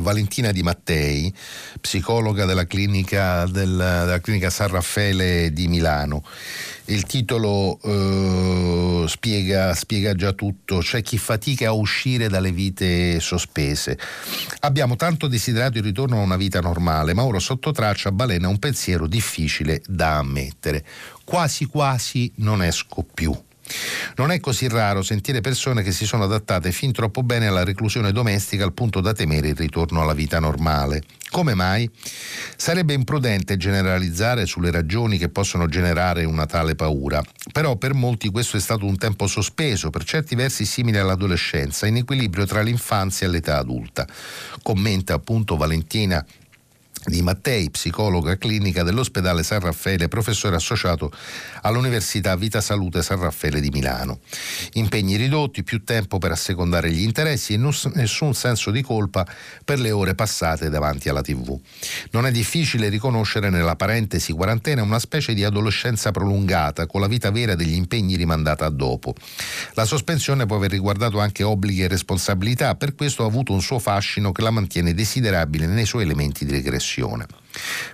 [0.00, 1.32] Valentina Di Mattei,
[1.80, 6.24] psicologa della clinica, del, della clinica San Raffaele di Milano.
[6.86, 13.98] Il titolo eh, spiega, spiega, già tutto, c'è chi fatica a uscire dalle vite sospese.
[14.60, 18.58] Abbiamo tanto desiderato il ritorno a una vita normale, ma ora sotto traccia balena un
[18.58, 20.84] pensiero difficile da ammettere.
[21.24, 23.34] Quasi quasi non esco più.
[24.16, 28.12] Non è così raro sentire persone che si sono adattate fin troppo bene alla reclusione
[28.12, 31.02] domestica al punto da temere il ritorno alla vita normale.
[31.30, 31.88] Come mai?
[32.56, 37.22] Sarebbe imprudente generalizzare sulle ragioni che possono generare una tale paura,
[37.52, 41.96] però per molti questo è stato un tempo sospeso, per certi versi simile all'adolescenza, in
[41.96, 44.06] equilibrio tra l'infanzia e l'età adulta.
[44.62, 46.22] Commenta appunto Valentina
[47.04, 51.10] di Mattei, psicologa clinica dell'ospedale San Raffaele, professore associato
[51.62, 54.20] all'Università Vita Salute San Raffaele di Milano.
[54.74, 59.26] Impegni ridotti, più tempo per assecondare gli interessi e nessun senso di colpa
[59.64, 61.58] per le ore passate davanti alla TV.
[62.12, 67.32] Non è difficile riconoscere nella parentesi quarantena una specie di adolescenza prolungata, con la vita
[67.32, 69.14] vera degli impegni rimandata a dopo.
[69.74, 73.80] La sospensione può aver riguardato anche obblighi e responsabilità, per questo ha avuto un suo
[73.80, 77.26] fascino che la mantiene desiderabile nei suoi elementi di regressione depressione.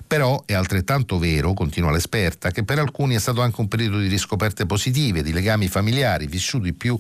[0.07, 4.09] Però è altrettanto vero, continua l'esperta, che per alcuni è stato anche un periodo di
[4.09, 6.99] riscoperte positive, di legami familiari, vissuti più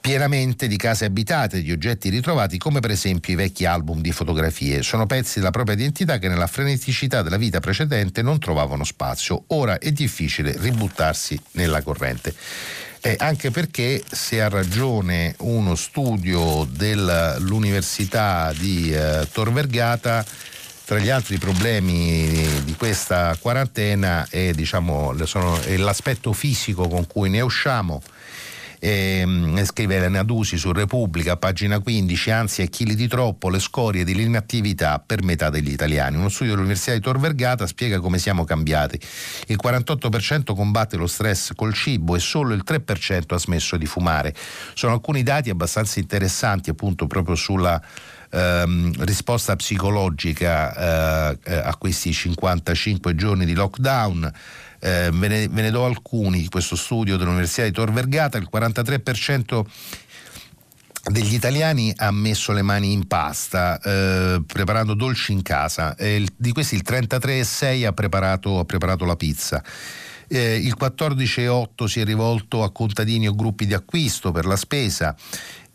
[0.00, 4.82] pienamente di case abitate, di oggetti ritrovati, come per esempio i vecchi album di fotografie.
[4.82, 9.44] Sono pezzi della propria identità che nella freneticità della vita precedente non trovavano spazio.
[9.48, 12.34] Ora è difficile ributtarsi nella corrente.
[13.00, 20.24] Eh, anche perché se ha ragione uno studio dell'Università di eh, Tor Vergata,
[20.84, 27.30] tra gli altri problemi di questa quarantena è, diciamo, sono, è l'aspetto fisico con cui
[27.30, 28.02] ne usciamo.
[28.78, 29.26] E,
[29.64, 34.98] scrive Elena Dusi su Repubblica, pagina 15, ansia e chili di troppo, le scorie dell'inattività
[34.98, 36.18] per metà degli italiani.
[36.18, 39.00] Uno studio dell'Università di Tor Vergata spiega come siamo cambiati.
[39.46, 44.34] Il 48% combatte lo stress col cibo e solo il 3% ha smesso di fumare.
[44.74, 47.80] Sono alcuni dati abbastanza interessanti appunto proprio sulla
[48.34, 54.30] ehm, risposta psicologica eh, eh a questi 55 giorni di lockdown.
[54.80, 59.64] Eh, ve, ne, ve, ne, do alcuni questo studio dell'Università di Tor Vergata, il 43%
[61.10, 66.52] degli italiani ha messo le mani in pasta eh, preparando dolci in casa, il, di
[66.52, 69.62] questi il 33,6 ha preparato, ha preparato la pizza.
[70.26, 75.14] Eh, il 14,8 si è rivolto a contadini o gruppi di acquisto per la spesa,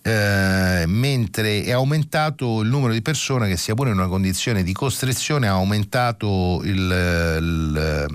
[0.01, 4.71] eh, mentre è aumentato il numero di persone che sia pure in una condizione di
[4.71, 8.05] costrizione ha aumentato il, il,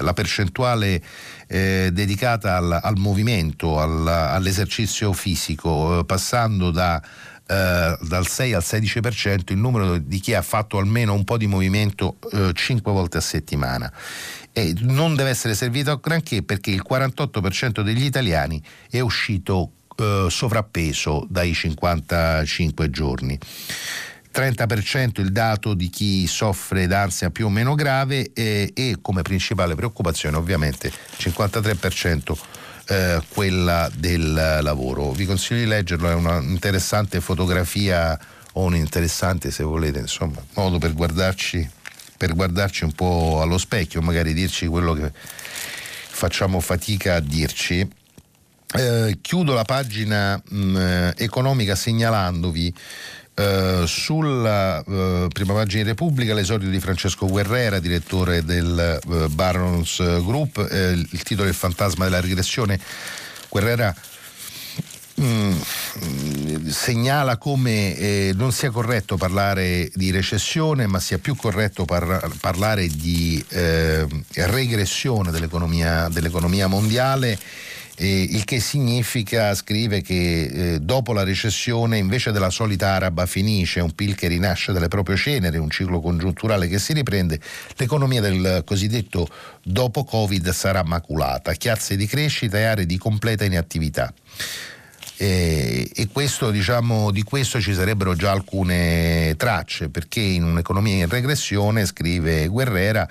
[0.00, 1.02] la percentuale
[1.46, 7.02] eh, dedicata al, al movimento, al, all'esercizio fisico, eh, passando da
[7.46, 11.46] Uh, dal 6 al 16% il numero di chi ha fatto almeno un po' di
[11.46, 13.92] movimento uh, 5 volte a settimana.
[14.50, 20.26] E non deve essere servito a granché perché il 48% degli italiani è uscito eh,
[20.28, 23.38] sovrappeso dai 55 giorni.
[24.34, 29.76] 30% il dato di chi soffre d'ansia più o meno grave e, e come principale
[29.76, 32.36] preoccupazione ovviamente 53%
[32.86, 35.12] eh, quella del lavoro.
[35.12, 38.18] Vi consiglio di leggerlo, è una interessante fotografia
[38.54, 41.68] o un interessante se volete, insomma, modo per guardarci,
[42.16, 47.88] per guardarci un po' allo specchio, magari dirci quello che facciamo fatica a dirci
[48.76, 52.74] eh, chiudo la pagina mh, mm, economica segnalandovi
[53.34, 59.96] eh, sulla eh, prima pagina di Repubblica l'esordio di Francesco Guerrera, direttore del eh, Barons
[60.22, 62.78] Group, eh, il titolo è Il fantasma della regressione.
[63.48, 63.94] Guerrera
[65.20, 65.52] Mm,
[66.66, 72.88] segnala come eh, non sia corretto parlare di recessione, ma sia più corretto par- parlare
[72.88, 77.38] di eh, regressione dell'economia, dell'economia mondiale
[77.96, 83.80] eh, il che significa, scrive, che eh, dopo la recessione invece della solita araba finisce,
[83.80, 87.38] un PIL che rinasce dalle proprie ceneri, un ciclo congiunturale che si riprende,
[87.76, 89.28] l'economia del cosiddetto
[89.62, 94.12] dopo Covid sarà maculata, chiazze di crescita e aree di completa inattività.
[95.16, 101.08] Eh, e questo, diciamo, di questo ci sarebbero già alcune tracce, perché in un'economia in
[101.08, 103.08] regressione, scrive Guerrera,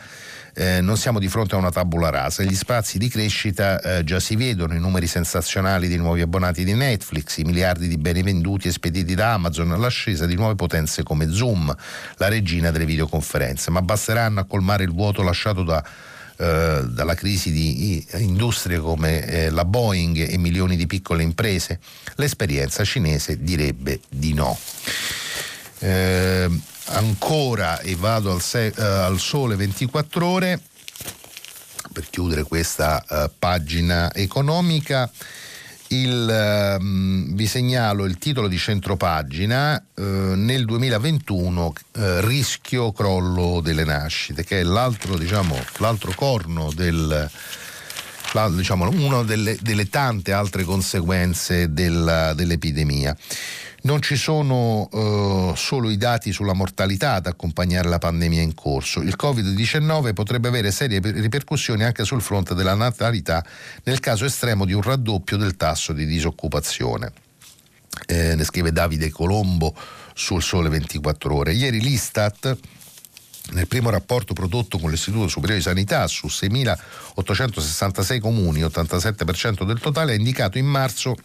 [0.54, 4.20] eh, non siamo di fronte a una tabula rasa, gli spazi di crescita eh, già
[4.20, 8.68] si vedono, i numeri sensazionali di nuovi abbonati di Netflix, i miliardi di beni venduti
[8.68, 11.76] e spediti da Amazon, l'ascesa di nuove potenze come Zoom,
[12.18, 15.84] la regina delle videoconferenze, ma basteranno a colmare il vuoto lasciato da
[16.36, 21.80] eh, dalla crisi di industrie come eh, la Boeing e milioni di piccole imprese?
[22.16, 24.58] L'esperienza cinese direbbe di no.
[25.78, 26.50] Eh,
[26.88, 30.60] ancora e vado al, se- uh, al sole 24 ore
[31.92, 35.10] per chiudere questa uh, pagina economica.
[35.88, 41.74] Il, uh, vi segnalo il titolo di centropagina eh, nel 2021
[42.22, 47.30] rischio crollo delle nascite che è l'altro, diciamo, l'altro corno del,
[48.34, 53.16] la, diciamo, una delle, delle, tante altre conseguenze della, dell'epidemia.
[53.84, 59.02] Non ci sono eh, solo i dati sulla mortalità ad accompagnare la pandemia in corso.
[59.02, 63.46] Il Covid-19 potrebbe avere serie ripercussioni anche sul fronte della natalità
[63.84, 67.12] nel caso estremo di un raddoppio del tasso di disoccupazione.
[68.06, 69.76] Eh, ne scrive Davide Colombo
[70.14, 71.52] sul Sole 24 Ore.
[71.54, 72.58] Ieri l'Istat
[73.52, 80.14] nel primo rapporto prodotto con l'Istituto Superiore di Sanità su 6.866 comuni, 87% del totale,
[80.14, 81.18] ha indicato in marzo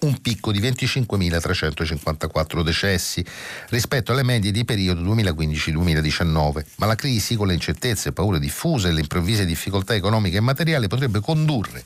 [0.00, 3.24] un picco di 25.354 decessi
[3.68, 8.92] rispetto alle medie di periodo 2015-2019, ma la crisi con le incertezze paure diffuse e
[8.92, 11.84] le improvvise difficoltà economiche e materiali potrebbe condurre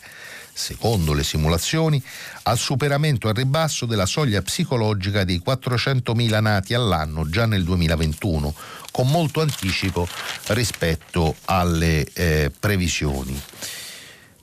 [0.57, 2.00] secondo le simulazioni,
[2.44, 8.55] al superamento al ribasso della soglia psicologica dei 400.000 nati all'anno già nel 2021,
[8.92, 10.07] con molto anticipo
[10.48, 13.42] rispetto alle eh, previsioni.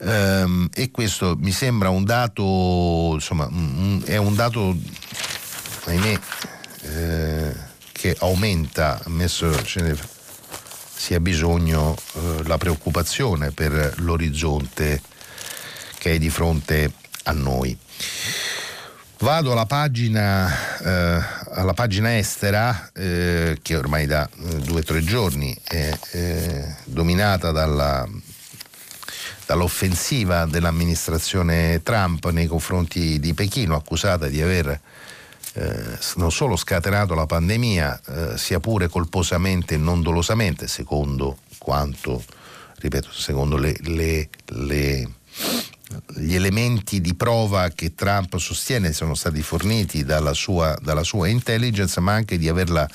[0.04, 3.48] Um, e questo mi sembra un dato, insomma,
[4.04, 4.76] è un dato,
[5.86, 6.20] ahimè,
[6.82, 7.56] eh,
[7.92, 9.96] che aumenta, ammesso ce ne
[10.96, 15.02] sia bisogno, eh, la preoccupazione per l'orizzonte
[16.00, 16.94] che è di fronte
[17.26, 17.78] a noi.
[19.20, 21.24] Vado alla pagina, eh,
[21.54, 27.52] alla pagina estera, eh, che ormai da eh, due o tre giorni è eh, dominata
[27.52, 28.08] dalla,
[29.52, 34.80] dall'offensiva dell'amministrazione Trump nei confronti di Pechino, accusata di aver
[35.54, 42.24] eh, non solo scatenato la pandemia, eh, sia pure colposamente e non dolosamente, secondo quanto,
[42.78, 45.10] ripeto, secondo le, le, le
[46.16, 52.00] gli elementi di prova che Trump sostiene sono stati forniti dalla sua, dalla sua intelligence,
[52.00, 52.88] ma anche di averla,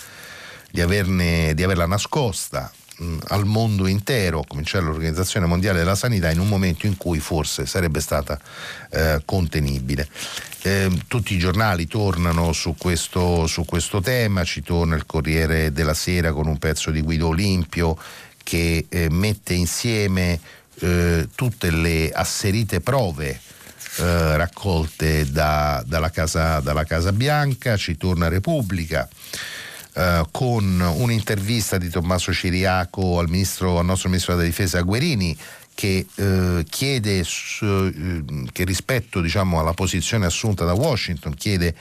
[0.70, 6.30] di averne, di averla nascosta mh, al mondo intero, a cominciare l'Organizzazione Mondiale della Sanità,
[6.30, 8.38] in un momento in cui forse sarebbe stata
[8.90, 10.08] eh, contenibile.
[10.62, 15.94] Eh, tutti i giornali tornano su questo, su questo, tema, ci torna il Corriere della
[15.94, 17.96] Sera con un pezzo di Guido Olimpio
[18.42, 20.38] che eh, mette insieme
[20.80, 23.40] eh, tutte le asserite prove
[23.98, 29.08] eh, raccolte da, dalla, casa, dalla, casa, Bianca, ci torna Repubblica.
[29.96, 35.34] Uh, con un'intervista di Tommaso Ciriaco al, ministro, al nostro ministro della difesa Guerini
[35.76, 37.24] che uh, chiede
[37.60, 41.74] uh, che rispetto diciamo, alla posizione assunta da Washington chiede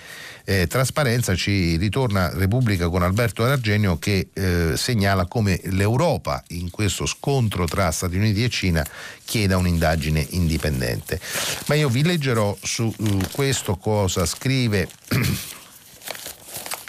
[0.46, 7.06] eh, trasparenza ci ritorna Repubblica con Alberto Argenio che eh, segnala come l'Europa in questo
[7.06, 8.86] scontro tra Stati Uniti e Cina
[9.24, 11.20] chieda un'indagine indipendente.
[11.66, 14.88] Ma io vi leggerò su uh, questo cosa scrive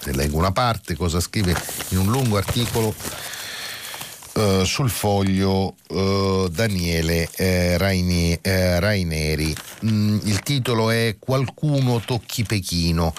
[0.07, 1.55] ne leggo una parte, cosa scrive
[1.89, 2.95] in un lungo articolo
[4.35, 9.55] uh, sul foglio uh, Daniele uh, Raini, Raineri.
[9.85, 13.15] Mm, il titolo è Qualcuno tocchi Pechino.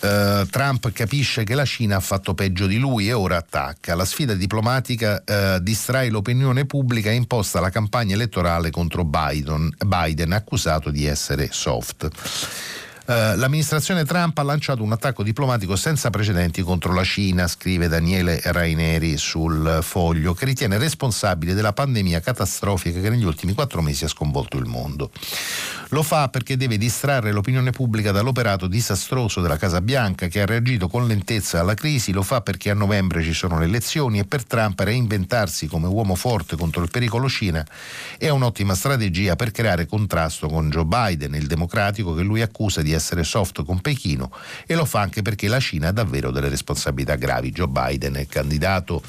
[0.00, 3.94] Uh, Trump capisce che la Cina ha fatto peggio di lui e ora attacca.
[3.94, 10.32] La sfida diplomatica uh, distrae l'opinione pubblica e imposta la campagna elettorale contro Biden, Biden
[10.32, 12.08] accusato di essere soft.
[13.10, 18.40] Eh, l'amministrazione Trump ha lanciato un attacco diplomatico senza precedenti contro la Cina, scrive Daniele
[18.40, 24.08] Raineri sul foglio, che ritiene responsabile della pandemia catastrofica che negli ultimi quattro mesi ha
[24.08, 25.10] sconvolto il mondo.
[25.88, 30.86] Lo fa perché deve distrarre l'opinione pubblica dall'operato disastroso della Casa Bianca che ha reagito
[30.86, 34.44] con lentezza alla crisi, lo fa perché a novembre ci sono le elezioni e per
[34.44, 37.66] Trump reinventarsi come uomo forte contro il pericolo Cina
[38.16, 42.92] è un'ottima strategia per creare contrasto con Joe Biden, il democratico che lui accusa di
[42.92, 44.32] essere soft con Pechino
[44.66, 47.50] e lo fa anche perché la Cina ha davvero delle responsabilità gravi.
[47.50, 49.02] Joe Biden è candidato,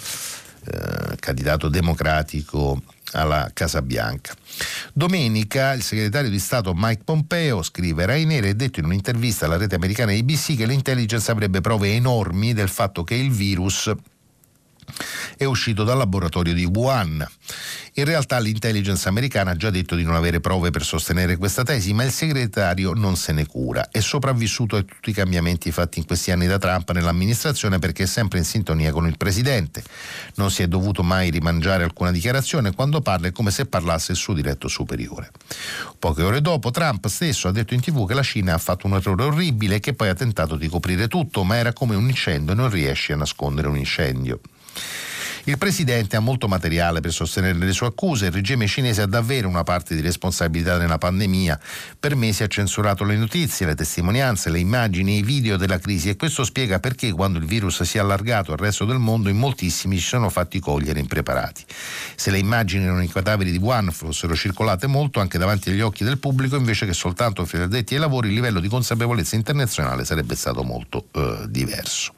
[0.66, 2.82] eh, candidato democratico
[3.14, 4.34] alla Casa Bianca.
[4.94, 9.76] Domenica il segretario di Stato Mike Pompeo, scrive Raineri, ha detto in un'intervista alla rete
[9.76, 13.94] americana ABC che l'intelligence avrebbe prove enormi del fatto che il virus
[15.38, 17.28] è uscito dal laboratorio di Wuhan.
[17.96, 21.94] In realtà l'intelligence americana ha già detto di non avere prove per sostenere questa tesi,
[21.94, 23.90] ma il segretario non se ne cura.
[23.90, 28.06] È sopravvissuto a tutti i cambiamenti fatti in questi anni da Trump nell'amministrazione perché è
[28.06, 29.84] sempre in sintonia con il presidente.
[30.36, 34.18] Non si è dovuto mai rimangiare alcuna dichiarazione, quando parla è come se parlasse il
[34.18, 35.32] suo diretto superiore.
[36.00, 38.94] Poche ore dopo Trump stesso ha detto in tv che la Cina ha fatto un
[38.94, 42.54] errore orribile e che poi ha tentato di coprire tutto, ma era come un incendio
[42.54, 44.40] e non riesce a nascondere un incendio.
[45.46, 49.48] Il presidente ha molto materiale per sostenere le sue accuse, il regime cinese ha davvero
[49.48, 51.60] una parte di responsabilità nella pandemia.
[52.00, 56.10] Per mesi ha censurato le notizie, le testimonianze, le immagini e i video della crisi
[56.10, 59.38] e questo spiega perché quando il virus si è allargato al resto del mondo in
[59.38, 61.66] moltissimi ci sono fatti cogliere impreparati.
[62.16, 66.20] Se le immagini non inquadabili di Wuhan fossero circolate molto anche davanti agli occhi del
[66.20, 70.62] pubblico invece che soltanto fra addetti ai lavori il livello di consapevolezza internazionale sarebbe stato
[70.62, 72.14] molto eh, diverso.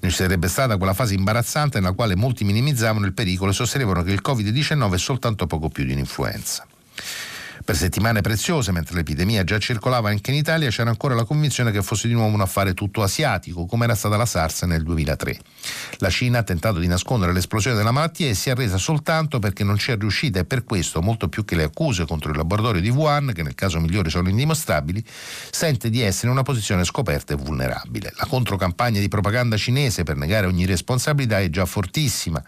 [0.00, 4.02] Non ci sarebbe stata quella fase imbarazzante nella quale molti minimizzavano il pericolo e sostenevano
[4.02, 6.66] che il Covid-19 è soltanto poco più di un'influenza.
[7.66, 11.82] Per settimane preziose, mentre l'epidemia già circolava anche in Italia, c'era ancora la convinzione che
[11.82, 15.36] fosse di nuovo un affare tutto asiatico, come era stata la SARS nel 2003.
[15.96, 19.64] La Cina ha tentato di nascondere l'esplosione della malattia e si è resa soltanto perché
[19.64, 22.80] non ci è riuscita e per questo, molto più che le accuse contro il laboratorio
[22.80, 25.04] di Wuhan, che nel caso migliore sono indimostrabili,
[25.50, 28.12] sente di essere in una posizione scoperta e vulnerabile.
[28.16, 32.40] La controcampagna di propaganda cinese per negare ogni responsabilità è già fortissima.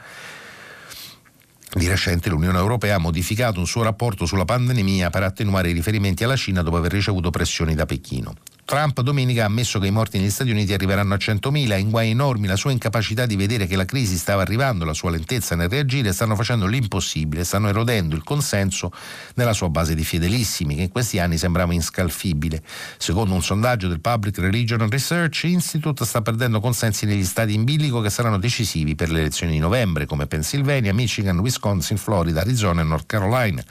[1.70, 6.24] Di recente l'Unione Europea ha modificato un suo rapporto sulla pandemia per attenuare i riferimenti
[6.24, 8.34] alla Cina dopo aver ricevuto pressioni da Pechino.
[8.68, 12.10] Trump domenica ha ammesso che i morti negli Stati Uniti arriveranno a 100.000, in guai
[12.10, 15.70] enormi la sua incapacità di vedere che la crisi stava arrivando, la sua lentezza nel
[15.70, 18.92] reagire stanno facendo l'impossibile, stanno erodendo il consenso
[19.36, 22.62] nella sua base di fedelissimi, che in questi anni sembrava inscalfibile.
[22.98, 28.02] Secondo un sondaggio del Public Religion Research Institute sta perdendo consensi negli stati in bilico
[28.02, 32.84] che saranno decisivi per le elezioni di novembre, come Pennsylvania, Michigan, Wisconsin, Florida, Arizona e
[32.84, 33.64] North Carolina.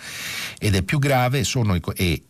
[0.58, 2.24] Ed è più grave sono i, e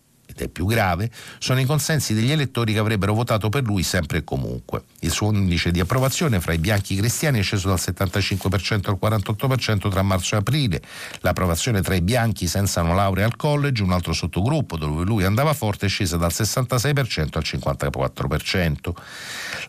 [0.43, 1.09] ed più grave,
[1.39, 4.83] sono i consensi degli elettori che avrebbero votato per lui sempre e comunque.
[5.01, 9.91] Il suo indice di approvazione fra i bianchi cristiani è sceso dal 75% al 48%
[9.91, 10.81] tra marzo e aprile.
[11.19, 15.53] L'approvazione tra i bianchi senza una laurea al college, un altro sottogruppo dove lui andava
[15.53, 18.75] forte, è scesa dal 66% al 54%.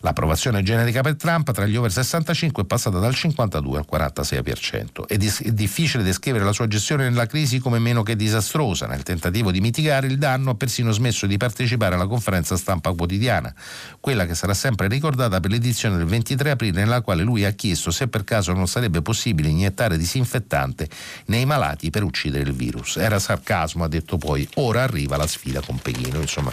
[0.00, 5.06] L'approvazione generica per Trump tra gli over 65 è passata dal 52 al 46%.
[5.06, 8.86] È, dis- è difficile descrivere la sua gestione nella crisi come meno che disastrosa.
[8.86, 13.54] Nel tentativo di mitigare il danno ha persino smesso di partecipare alla conferenza stampa quotidiana,
[14.00, 17.90] quella che sarà sempre ricordata per l'edizione del 23 aprile nella quale lui ha chiesto
[17.90, 20.88] se per caso non sarebbe possibile iniettare disinfettante
[21.26, 22.96] nei malati per uccidere il virus.
[22.96, 26.20] Era sarcasmo, ha detto poi, ora arriva la sfida con Pechino.
[26.20, 26.52] Insomma,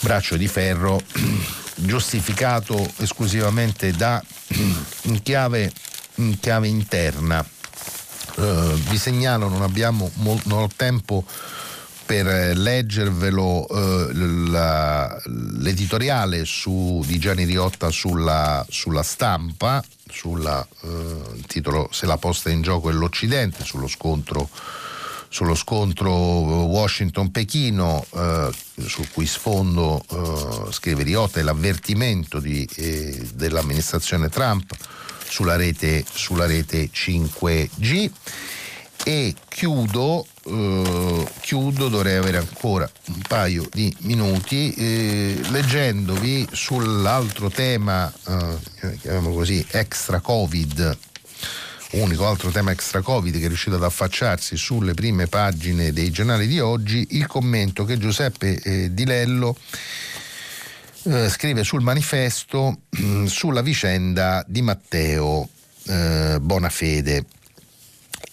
[0.00, 1.02] braccio di ferro
[1.76, 4.22] giustificato esclusivamente da
[5.02, 5.70] in chiave,
[6.16, 7.44] in chiave interna.
[8.36, 11.24] Uh, vi segnalo, non abbiamo mol- non ho tempo
[12.06, 20.46] per leggervelo eh, la, l'editoriale su, di Gianni Riotta sulla, sulla stampa, sul
[20.82, 24.48] eh, titolo Se la posta in gioco è l'Occidente, sullo scontro,
[25.28, 28.50] sullo scontro Washington-Pechino, eh,
[28.86, 34.72] sul cui sfondo eh, scrive Riotta è l'avvertimento di, eh, dell'amministrazione Trump
[35.28, 38.10] sulla rete, sulla rete 5G
[39.04, 48.12] e chiudo, eh, chiudo, dovrei avere ancora un paio di minuti eh, leggendovi sull'altro tema,
[48.28, 50.98] eh, chiamiamolo così, extra Covid,
[51.92, 56.46] unico altro tema extra Covid che è riuscito ad affacciarsi sulle prime pagine dei giornali
[56.46, 59.56] di oggi, il commento che Giuseppe eh, Di Lello
[61.04, 65.48] eh, scrive sul manifesto mm, sulla vicenda di Matteo
[65.86, 67.24] eh, Bonafede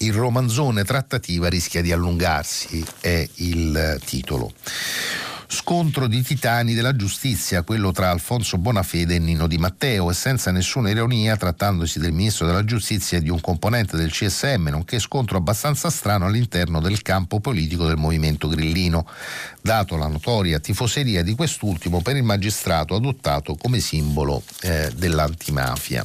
[0.04, 4.54] il romanzone trattativa rischia di allungarsi, è il titolo.
[5.48, 10.52] Scontro di titani della giustizia, quello tra Alfonso Bonafede e Nino Di Matteo, e senza
[10.52, 15.38] nessuna ironia, trattandosi del ministro della giustizia e di un componente del CSM, nonché scontro
[15.38, 19.08] abbastanza strano all'interno del campo politico del movimento grillino,
[19.62, 26.04] dato la notoria tifoseria di quest'ultimo per il magistrato adottato come simbolo eh, dell'antimafia.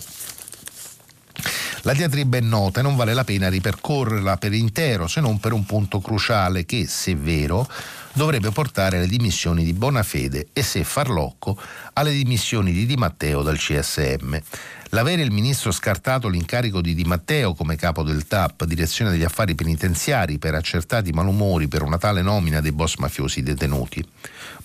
[1.82, 5.53] La diatriba è nota e non vale la pena ripercorrerla per intero, se non per
[5.53, 7.68] un punto cruciale che, se vero,
[8.12, 11.57] dovrebbe portare alle dimissioni di Bonafede e, se farlocco,
[11.95, 14.36] alle dimissioni di Di Matteo dal CSM.
[14.91, 19.55] L'avere il ministro scartato l'incarico di Di Matteo come capo del TAP, direzione degli affari
[19.55, 24.05] penitenziari, per accertati malumori per una tale nomina dei boss mafiosi detenuti.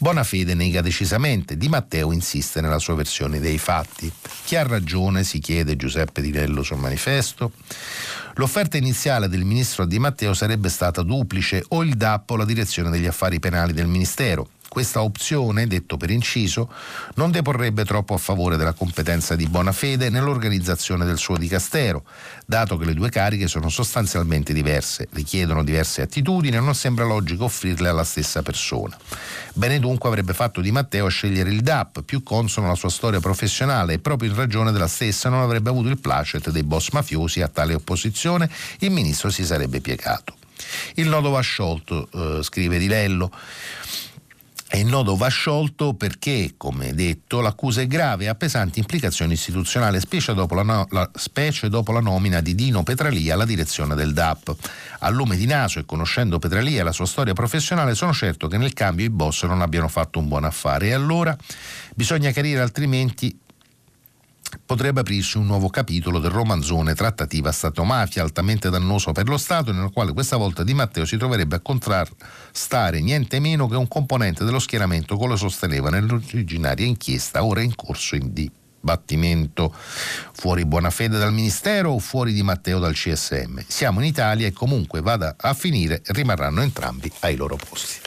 [0.04, 4.12] Bonafede nega decisamente, Di Matteo insiste nella sua versione dei fatti.
[4.44, 7.54] Chi ha ragione, si chiede Giuseppe Di Lello sul manifesto.
[8.34, 12.90] L'offerta iniziale del ministro Di Matteo sarebbe stata duplice o il DAP o la direzione
[12.90, 14.50] degli affari penali del Ministero.
[14.74, 16.68] Questa opzione, detto per inciso,
[17.14, 22.06] non deporrebbe troppo a favore della competenza di Bonafede nell'organizzazione del suo dicastero,
[22.48, 27.44] dato che le due cariche sono sostanzialmente diverse, richiedono diverse attitudini e non sembra logico
[27.44, 28.98] offrirle alla stessa persona.
[29.54, 33.94] Bene dunque avrebbe fatto di Matteo scegliere il DAP, più consono alla sua storia professionale
[33.94, 37.48] e proprio in ragione della stessa non avrebbe avuto il placet dei boss mafiosi a
[37.48, 38.50] tale opposizione,
[38.80, 40.36] il ministro si sarebbe piegato.
[40.96, 43.32] Il nodo va sciolto, eh, scrive Di Lello.
[44.76, 49.34] E il nodo va sciolto perché, come detto, l'accusa è grave e ha pesanti implicazioni
[49.34, 53.94] istituzionali, specie dopo la, no, la, specie dopo la nomina di Dino Petralia alla direzione
[53.94, 54.56] del DAP.
[55.02, 58.58] A lume di naso e conoscendo Petralia e la sua storia professionale, sono certo che
[58.58, 60.88] nel cambio i boss non abbiano fatto un buon affare.
[60.88, 61.38] E allora
[61.94, 63.42] bisogna chiarire altrimenti
[64.66, 69.92] potrebbe aprirsi un nuovo capitolo del romanzone trattativa Stato-mafia altamente dannoso per lo Stato nel
[69.92, 74.60] quale questa volta Di Matteo si troverebbe a contrastare niente meno che un componente dello
[74.60, 79.74] schieramento che lo sosteneva nell'originaria inchiesta ora in corso in dibattimento.
[80.34, 83.60] Fuori buona fede dal Ministero o fuori Di Matteo dal CSM?
[83.68, 88.00] Siamo in Italia e comunque vada a finire rimarranno entrambi ai loro posti.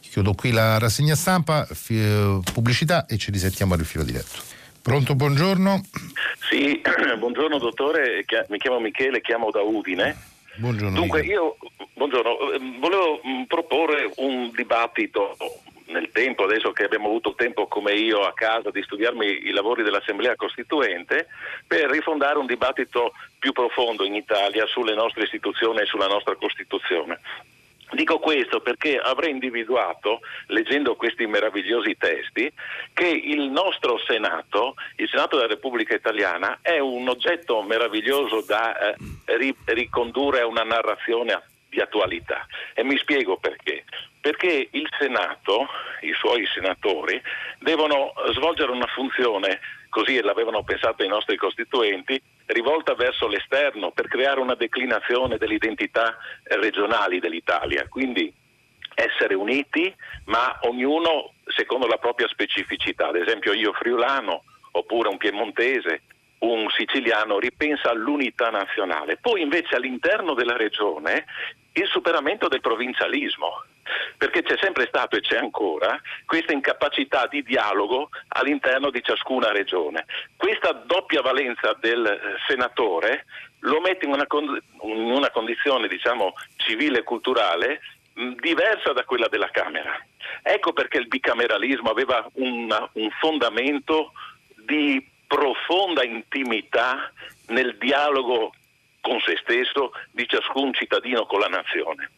[0.00, 1.66] Chiudo qui la rassegna stampa,
[2.52, 4.61] pubblicità e ci risentiamo al filo diretto.
[4.82, 5.80] Pronto, buongiorno.
[6.50, 6.82] Sì,
[7.16, 10.30] buongiorno dottore, mi chiamo Michele, chiamo da Udine.
[10.56, 10.98] Buongiorno.
[10.98, 11.56] Dunque io,
[11.94, 15.36] buongiorno, ehm, volevo mm, proporre un dibattito
[15.86, 19.82] nel tempo, adesso che abbiamo avuto tempo come io a casa di studiarmi i lavori
[19.82, 21.28] dell'Assemblea Costituente,
[21.66, 27.20] per rifondare un dibattito più profondo in Italia sulle nostre istituzioni e sulla nostra Costituzione.
[27.92, 32.50] Dico questo perché avrei individuato, leggendo questi meravigliosi testi,
[32.94, 38.96] che il nostro Senato, il Senato della Repubblica Italiana, è un oggetto meraviglioso da eh,
[39.36, 42.46] ri- ricondurre a una narrazione di attualità.
[42.72, 43.84] E mi spiego perché.
[44.20, 45.68] Perché il Senato,
[46.00, 47.20] i suoi senatori,
[47.58, 49.60] devono svolgere una funzione
[49.92, 56.16] così l'avevano pensato i nostri costituenti, rivolta verso l'esterno per creare una declinazione delle identità
[56.44, 57.86] regionali dell'Italia.
[57.88, 58.32] Quindi
[58.94, 63.08] essere uniti, ma ognuno secondo la propria specificità.
[63.08, 66.00] Ad esempio io friulano, oppure un piemontese,
[66.42, 69.16] un siciliano ripensa all'unità nazionale.
[69.16, 71.24] Poi invece all'interno della regione
[71.74, 73.64] il superamento del provincialismo
[74.16, 80.04] perché c'è sempre stato e c'è ancora questa incapacità di dialogo all'interno di ciascuna regione.
[80.36, 83.26] Questa doppia valenza del eh, senatore
[83.60, 84.26] lo mette in una,
[84.82, 87.80] in una condizione diciamo, civile e culturale
[88.40, 89.98] diversa da quella della Camera.
[90.42, 94.12] Ecco perché il bicameralismo aveva una, un fondamento
[94.64, 97.10] di profonda intimità
[97.46, 98.52] nel dialogo
[99.00, 102.10] con se stesso di ciascun cittadino con la nazione.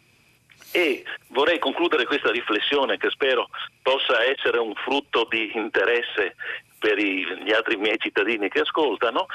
[0.72, 3.48] E vorrei concludere questa riflessione che spero
[3.80, 6.34] possa essere un frutto di interesse
[6.76, 9.26] per gli altri miei cittadini che ascoltano,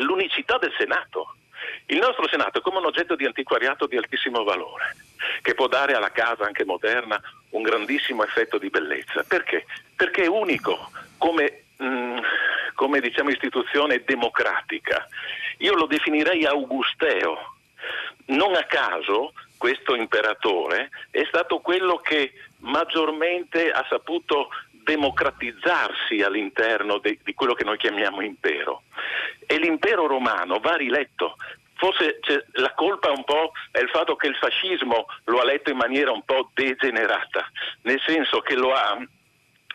[0.00, 1.36] l'unicità del Senato.
[1.86, 4.96] Il nostro Senato è come un oggetto di antiquariato di altissimo valore,
[5.40, 7.20] che può dare alla casa anche moderna
[7.50, 9.22] un grandissimo effetto di bellezza.
[9.22, 9.66] Perché?
[9.94, 12.16] Perché è unico come, mh, mm,
[12.74, 15.06] come diciamo, istituzione democratica.
[15.58, 17.54] Io lo definirei augusteo.
[18.26, 27.18] Non a caso questo imperatore è stato quello che maggiormente ha saputo democratizzarsi all'interno de,
[27.22, 28.82] di quello che noi chiamiamo impero.
[29.46, 31.36] E l'impero romano va riletto.
[31.74, 32.20] Forse
[32.52, 36.12] la colpa un po' è il fatto che il fascismo lo ha letto in maniera
[36.12, 37.50] un po' degenerata,
[37.82, 38.98] nel senso che lo ha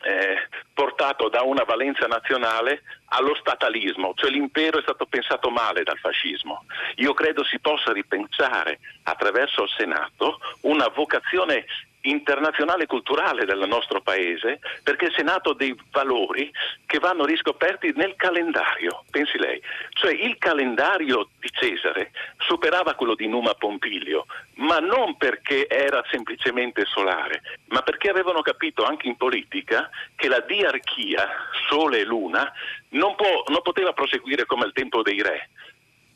[0.01, 5.97] eh, portato da una valenza nazionale allo statalismo, cioè l'impero è stato pensato male dal
[5.97, 6.65] fascismo.
[6.95, 11.65] Io credo si possa ripensare attraverso il Senato una vocazione
[12.01, 16.51] internazionale e culturale del nostro paese, perché il Senato ha dei valori
[16.85, 19.61] che vanno riscoperti nel calendario, pensi lei.
[19.89, 24.25] Cioè il calendario di Cesare superava quello di Numa Pompilio,
[24.55, 30.39] ma non perché era semplicemente solare, ma perché avevano capito anche in politica che la
[30.39, 31.27] diarchia,
[31.67, 32.51] Sole e Luna,
[32.89, 35.49] non, può, non poteva proseguire come al tempo dei re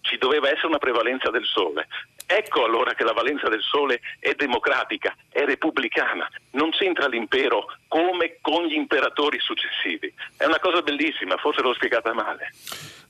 [0.02, 1.88] ci doveva essere una prevalenza del sole.
[2.26, 8.38] Ecco allora che la valenza del sole è democratica, è repubblicana, non c'entra l'impero come
[8.42, 10.14] con gli imperatori successivi.
[10.38, 12.52] È una cosa bellissima, forse l'ho spiegata male.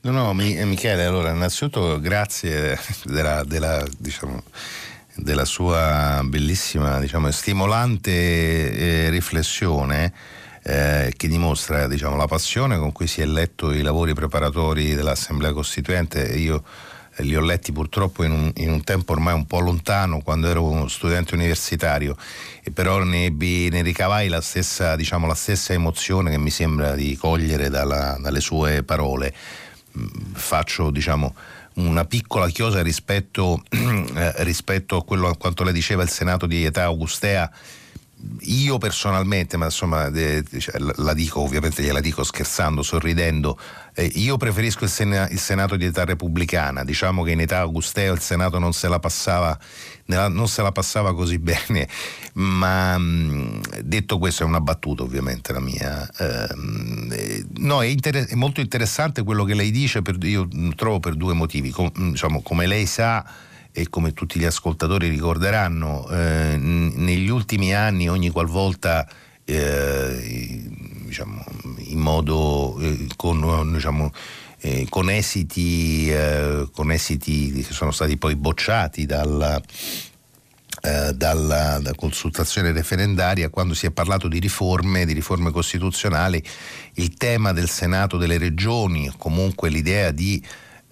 [0.01, 4.43] No, no, Michele, allora innanzitutto grazie della, della, diciamo,
[5.15, 10.39] della sua bellissima, diciamo, stimolante eh, riflessione.
[10.63, 15.53] Eh, che dimostra diciamo, la passione con cui si è letto i lavori preparatori dell'Assemblea
[15.53, 16.21] Costituente.
[16.21, 16.63] Io
[17.17, 20.63] li ho letti purtroppo in un, in un, tempo ormai un po' lontano, quando ero
[20.63, 22.15] uno studente universitario,
[22.63, 26.95] e però ne, ebbi, ne ricavai la stessa, diciamo, la stessa, emozione che mi sembra
[26.95, 29.33] di cogliere dalla, dalle sue parole.
[29.97, 31.35] Mm, faccio diciamo,
[31.75, 36.63] una piccola chiosa rispetto, eh, rispetto a quello a quanto lei diceva il Senato di
[36.63, 37.51] età augustea
[38.41, 43.57] io personalmente, ma insomma cioè, la dico ovviamente gliela dico scherzando, sorridendo,
[43.93, 48.11] eh, io preferisco il, Sena, il, Senato di età repubblicana, diciamo che in età augustea
[48.11, 49.57] il Senato non se la passava,
[50.05, 51.87] non se la passava così bene,
[52.33, 56.09] ma mm, detto questo è una battuta ovviamente la mia.
[56.17, 60.99] Ehm, eh, no, è, inter- è, molto interessante quello che lei dice, per, io trovo
[60.99, 66.57] per due motivi, Com- diciamo, come lei sa e come tutti gli ascoltatori ricorderanno, eh,
[66.57, 69.07] negli ultimi anni ogni qualvolta
[69.45, 70.69] eh,
[71.05, 71.43] diciamo,
[71.77, 74.11] in modo eh, con, diciamo,
[74.59, 79.59] eh, con, esiti, eh, con, esiti, che sono stati poi bocciati dalla,
[80.81, 86.41] eh, dalla, dalla, consultazione referendaria, quando si è parlato di riforme, di riforme costituzionali,
[86.95, 90.41] il tema del Senato delle regioni, comunque l'idea di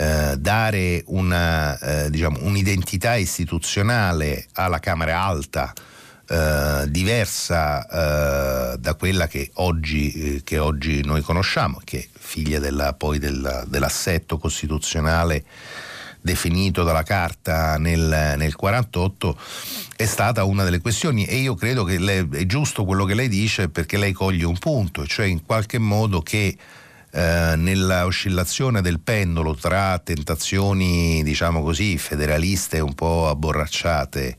[0.02, 5.74] eh, dare una, eh, diciamo, un'identità istituzionale alla Camera Alta
[6.26, 12.60] eh, diversa eh, da quella che oggi, eh, che oggi, noi conosciamo, che è figlia
[12.60, 15.44] della, poi della, dell'assetto costituzionale
[16.22, 19.38] definito dalla Carta nel, nel 48
[19.98, 21.26] è stata una delle questioni.
[21.26, 24.58] E io credo che lei, è giusto quello che lei dice perché lei coglie un
[24.58, 26.56] punto, cioè in qualche modo che
[27.12, 34.38] eh, nella oscillazione del pendolo tra tentazioni, diciamo così, federaliste un po' abborracciate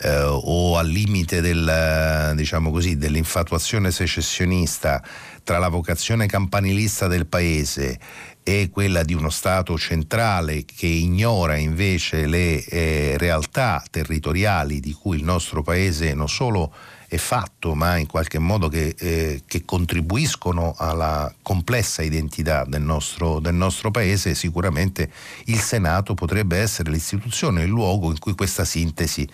[0.00, 5.02] eh, o al limite del, diciamo così, dell'infatuazione secessionista
[5.44, 7.98] tra la vocazione campanilista del paese
[8.42, 15.16] e quella di uno Stato centrale che ignora invece le eh, realtà territoriali di cui
[15.16, 16.72] il nostro paese non solo
[17.08, 23.38] è fatto, ma in qualche modo che, eh, che contribuiscono alla complessa identità del nostro,
[23.38, 25.10] del nostro, paese, sicuramente
[25.44, 29.28] il Senato potrebbe essere l'istituzione, il luogo in cui questa sintesi,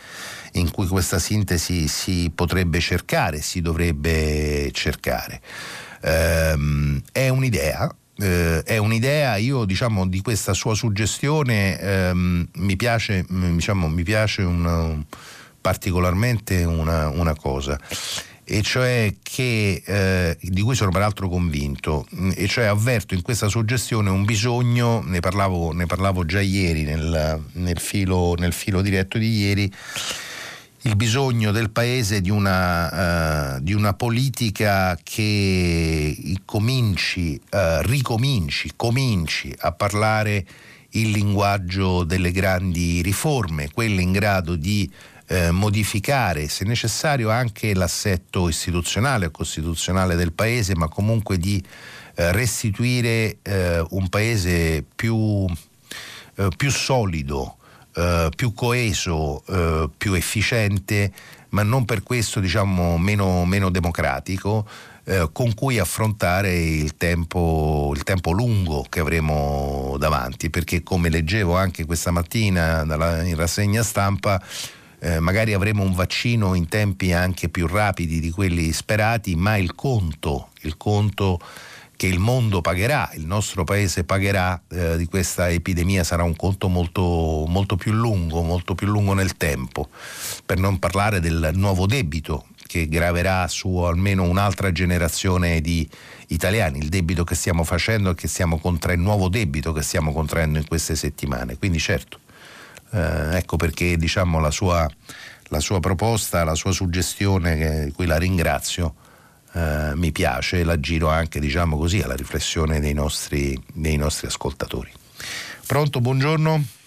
[0.52, 5.40] in cui questa sintesi si potrebbe cercare, si dovrebbe cercare.
[6.02, 13.24] Ehm, è un'idea, eh, è un'idea, io diciamo di questa sua suggestione ehm, mi piace,
[13.28, 15.04] diciamo, mi piace un,
[15.62, 17.80] particolarmente una, una cosa
[18.44, 24.10] e cioè che, eh, di cui sono peraltro convinto, e cioè avverto in questa suggestione
[24.10, 29.38] un bisogno, ne parlavo, ne parlavo già ieri nel, nel, filo, nel, filo, diretto di
[29.38, 29.72] ieri,
[30.82, 39.54] il bisogno del Paese di una, uh, di una politica che cominci, uh, ricominci, cominci
[39.60, 40.44] a parlare
[40.90, 44.90] il linguaggio delle grandi riforme, quelle in grado di
[45.32, 51.62] eh, modificare, se necessario, anche l'assetto istituzionale o costituzionale del Paese, ma comunque di
[52.14, 55.46] eh, restituire eh, un Paese più,
[56.34, 57.56] eh, più solido,
[57.94, 61.10] eh, più coeso, eh, più efficiente,
[61.50, 64.66] ma non per questo diciamo, meno, meno democratico.
[65.32, 71.84] con cui affrontare il tempo, il tempo, lungo che avremo davanti, perché come leggevo anche
[71.84, 72.82] questa mattina
[73.24, 74.40] in rassegna stampa,
[75.04, 79.74] eh, magari avremo un vaccino in tempi anche più rapidi di quelli sperati, ma il
[79.74, 81.40] conto, il conto
[81.96, 86.68] che il mondo pagherà, il nostro paese pagherà eh, di questa epidemia sarà un conto
[86.68, 89.88] molto, molto più lungo, molto più lungo nel tempo,
[90.46, 95.86] per non parlare del nuovo debito che graverà su almeno un'altra generazione di
[96.28, 100.12] italiani, il debito che stiamo facendo e che stiamo contraendo, il nuovo debito che stiamo
[100.12, 101.58] contraendo in queste settimane.
[101.58, 102.20] Quindi certo,
[102.92, 104.88] eh, ecco perché diciamo, la, sua,
[105.48, 108.94] la, sua, proposta, la sua suggestione, di cui la ringrazio,
[109.54, 114.26] eh, mi piace e la giro anche diciamo così, alla riflessione dei nostri, dei nostri
[114.26, 114.90] ascoltatori.
[115.66, 116.80] Pronto, buongiorno.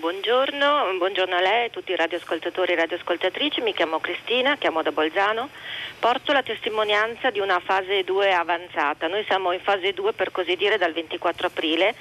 [0.00, 4.92] Buongiorno, buongiorno, a lei, a tutti i radioascoltatori e radioascoltatrici, mi chiamo Cristina, chiamo da
[4.92, 5.50] Bolzano,
[5.98, 9.08] porto la testimonianza di una fase 2 avanzata.
[9.08, 11.94] Noi siamo in fase 2 per così dire dal 24 aprile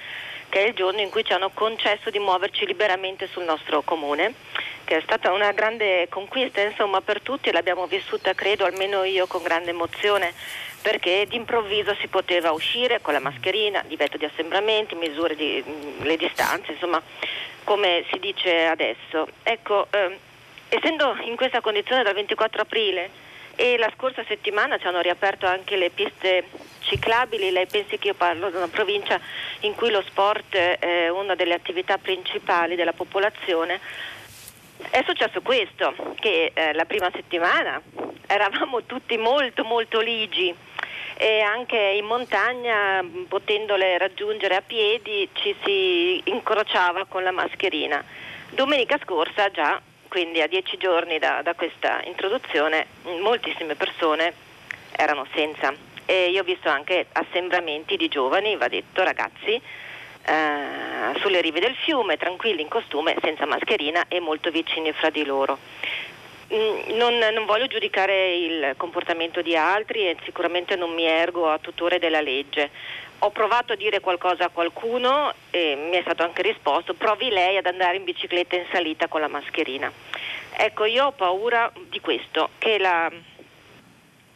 [0.50, 4.34] che è il giorno in cui ci hanno concesso di muoverci liberamente sul nostro comune,
[4.84, 9.44] che è stata una grande conquista insomma, per tutti, l'abbiamo vissuta credo almeno io con
[9.44, 10.34] grande emozione
[10.82, 16.18] perché d'improvviso si poteva uscire con la mascherina, divieto di assembramenti, misure di mm, le
[16.18, 17.02] distanze, insomma
[17.64, 19.28] come si dice adesso.
[19.44, 20.18] Ecco, eh,
[20.70, 23.28] essendo in questa condizione dal 24 aprile
[23.60, 26.46] e la scorsa settimana ci hanno riaperto anche le piste
[26.80, 29.20] ciclabili, lei pensi che io parlo di una provincia
[29.62, 33.82] in cui lo sport è una delle attività principali della popolazione,
[34.92, 37.82] è successo questo, che eh, la prima settimana
[38.28, 40.56] eravamo tutti molto molto ligi
[41.18, 48.02] e anche in montagna, potendole raggiungere a piedi, ci si incrociava con la mascherina.
[48.52, 52.88] Domenica scorsa già quindi a dieci giorni da, da questa introduzione
[53.22, 54.34] moltissime persone
[54.92, 55.74] erano senza
[56.06, 59.62] e io ho visto anche assembramenti di giovani, va detto ragazzi,
[60.26, 65.24] eh, sulle rive del fiume, tranquilli in costume, senza mascherina e molto vicini fra di
[65.24, 65.60] loro.
[66.52, 71.60] Mm, non, non, voglio giudicare il comportamento di altri e sicuramente non mi ergo a
[71.60, 72.72] tutore della legge.
[73.20, 77.58] Ho provato a dire qualcosa a qualcuno e mi è stato anche risposto, provi lei
[77.58, 79.92] ad andare in bicicletta in salita con la mascherina.
[80.52, 83.12] Ecco, io ho paura di questo, che la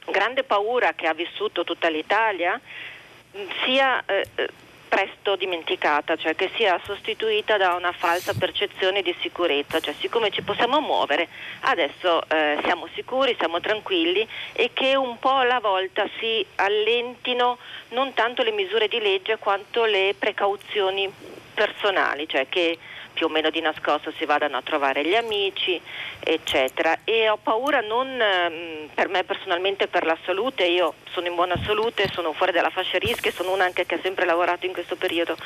[0.05, 2.59] grande paura che ha vissuto tutta l'Italia
[3.63, 4.27] sia eh,
[4.93, 10.43] presto dimenticata, cioè che sia sostituita da una falsa percezione di sicurezza, cioè siccome ci
[10.43, 11.27] possiamo muovere
[11.61, 17.57] adesso eh, siamo sicuri, siamo tranquilli e che un po' alla volta si allentino
[17.89, 21.11] non tanto le misure di legge quanto le precauzioni
[21.55, 22.77] personali, cioè che
[23.13, 25.79] più o meno di nascosto si vadano a trovare gli amici,
[26.19, 26.99] eccetera.
[27.03, 31.55] E ho paura non ehm, per me personalmente per la salute, io sono in buona
[31.65, 34.95] salute, sono fuori dalla fascia rischio, sono una anche che ha sempre lavorato in questo
[34.95, 35.37] periodo,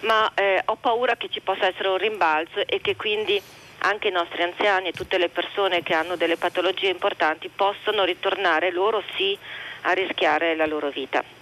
[0.00, 3.40] ma eh, ho paura che ci possa essere un rimbalzo e che quindi
[3.82, 8.70] anche i nostri anziani e tutte le persone che hanno delle patologie importanti possano ritornare
[8.70, 9.36] loro sì
[9.82, 11.39] a rischiare la loro vita.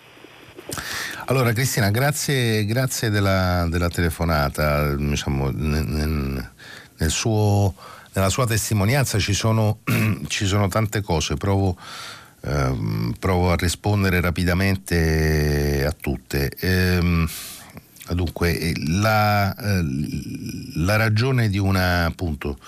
[1.26, 4.94] Allora Cristina, grazie, grazie della, della, telefonata.
[4.94, 6.50] Diciamo, nel,
[6.96, 7.74] nel suo,
[8.14, 9.80] nella sua testimonianza ci sono,
[10.26, 11.76] ci sono tante cose, provo,
[12.40, 16.50] ehm, provo, a rispondere rapidamente a tutte.
[16.61, 17.28] Ehm,
[18.12, 19.84] dunque, la, eh,
[20.76, 22.59] la ragione di una appunto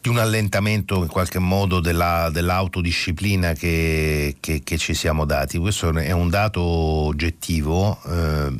[0.00, 5.58] di un allentamento in qualche modo della, dell'autodisciplina che, che, che, ci siamo dati.
[5.58, 8.52] Questo è un dato oggettivo eh,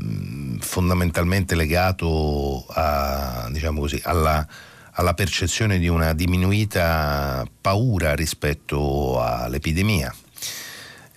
[0.60, 4.46] fondamentalmente legato a, diciamo così, alla,
[4.92, 10.14] alla percezione di una diminuita paura rispetto all'epidemia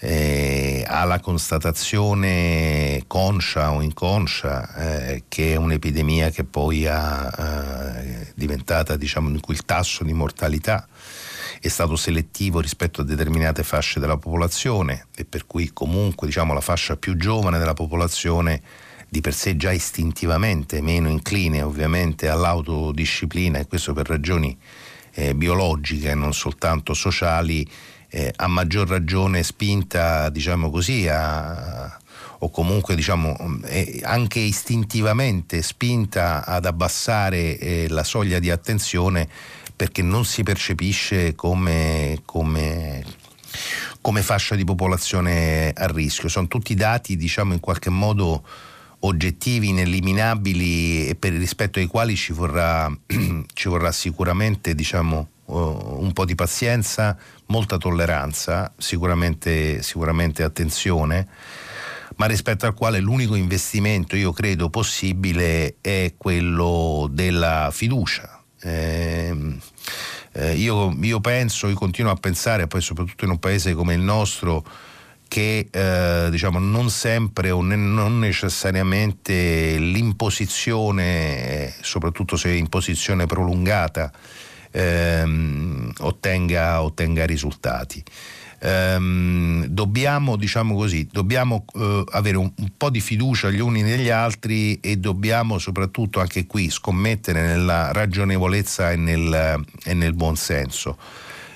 [0.04, 8.96] eh, alla constatazione conscia o inconscia eh, che è un'epidemia che poi è eh, diventata
[8.96, 10.88] diciamo in cui il tasso di mortalità
[11.60, 16.62] è stato selettivo rispetto a determinate fasce della popolazione e per cui comunque diciamo la
[16.62, 18.60] fascia più giovane della popolazione
[19.08, 24.58] di per sé già istintivamente meno incline ovviamente all'autodisciplina e questo per ragioni
[25.14, 27.70] eh, biologiche e non soltanto sociali
[28.14, 31.98] eh, a maggior ragione spinta, diciamo così, a,
[32.40, 39.28] o comunque diciamo, eh, anche istintivamente spinta ad abbassare eh, la soglia di attenzione
[39.74, 43.04] perché non si percepisce come, come,
[44.02, 46.30] come, fascia di popolazione a rischio.
[46.30, 48.44] Sono tutti dati diciamo, in qualche modo
[49.00, 52.92] oggettivi, ineliminabili e per il rispetto ai quali ci vorrà,
[53.54, 57.18] ci vorrà sicuramente diciamo, un po' di pazienza,
[57.48, 61.28] molta tolleranza, sicuramente, sicuramente attenzione,
[62.16, 68.42] ma rispetto al quale l'unico investimento, io credo, possibile è quello della fiducia.
[68.62, 69.58] Eh,
[70.34, 74.02] eh, io, io, penso, io continuo a pensare, poi soprattutto in un paese come il
[74.02, 74.64] nostro,
[75.28, 84.12] che eh, diciamo, non sempre o ne, non necessariamente l'imposizione, soprattutto se è imposizione prolungata,
[84.72, 88.04] ehm, ottenga, ottenga, risultati.
[88.64, 94.10] Ehm, dobbiamo, diciamo così, dobbiamo eh, avere un, un, po' di fiducia gli uni negli
[94.10, 100.98] altri e dobbiamo soprattutto anche qui scommettere nella ragionevolezza e nel, e nel buon senso.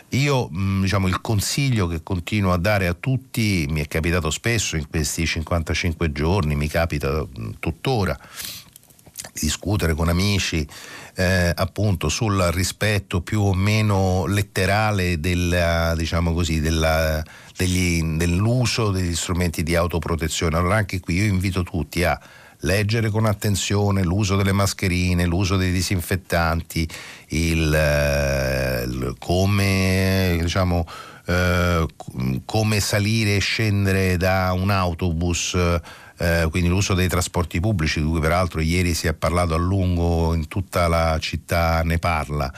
[0.09, 4.75] Io mm, diciamo, il consiglio che continuo a dare a tutti, mi è capitato spesso
[4.75, 8.17] in questi 55 giorni, mi capita mm, tuttora,
[9.33, 10.65] discutere con amici
[11.15, 17.23] eh, appunto sul rispetto più o meno letterale della, diciamo così, della,
[17.55, 20.57] degli, dell'uso degli strumenti di autoprotezione.
[20.57, 22.19] Allora anche qui io invito tutti a
[22.59, 26.87] leggere con attenzione l'uso delle mascherine, l'uso dei disinfettanti,
[27.29, 30.85] il, eh, il come diciamo
[31.27, 31.85] eh,
[32.45, 35.57] come salire e scendere da un autobus
[36.17, 40.33] eh, quindi l'uso dei trasporti pubblici, di cui peraltro ieri si è parlato a lungo,
[40.33, 42.51] in tutta la città ne parla.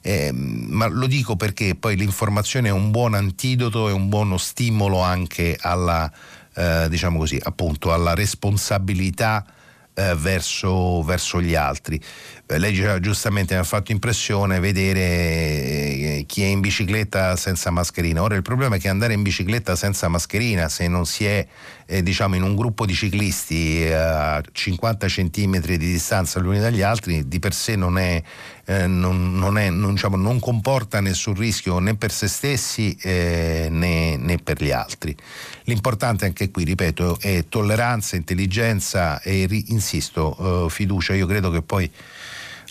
[0.00, 5.00] Eh, ma lo dico perché poi l'informazione è un buon antidoto e un buono stimolo
[5.00, 6.10] anche alla,
[6.54, 9.46] eh, diciamo così, appunto, alla responsabilità
[9.94, 12.00] eh, verso, verso, gli altri.
[12.46, 18.20] Eh, lei giustamente mi ha fatto impressione vedere eh, chi è in bicicletta senza mascherina.
[18.20, 21.46] Ora il problema è che andare in bicicletta senza mascherina, se non si è
[21.86, 26.58] eh, diciamo in un gruppo di ciclisti eh, a 50 cm di distanza gli uni
[26.58, 28.22] dagli altri, di per sé non, è,
[28.66, 34.38] eh, non, non, è, non, diciamo, comporta nessun rischio né per se stessi né, né
[34.42, 35.16] per gli altri.
[35.64, 41.14] L'importante anche qui, ripeto, è tolleranza, intelligenza e, insisto, fiducia.
[41.14, 41.90] Io credo che poi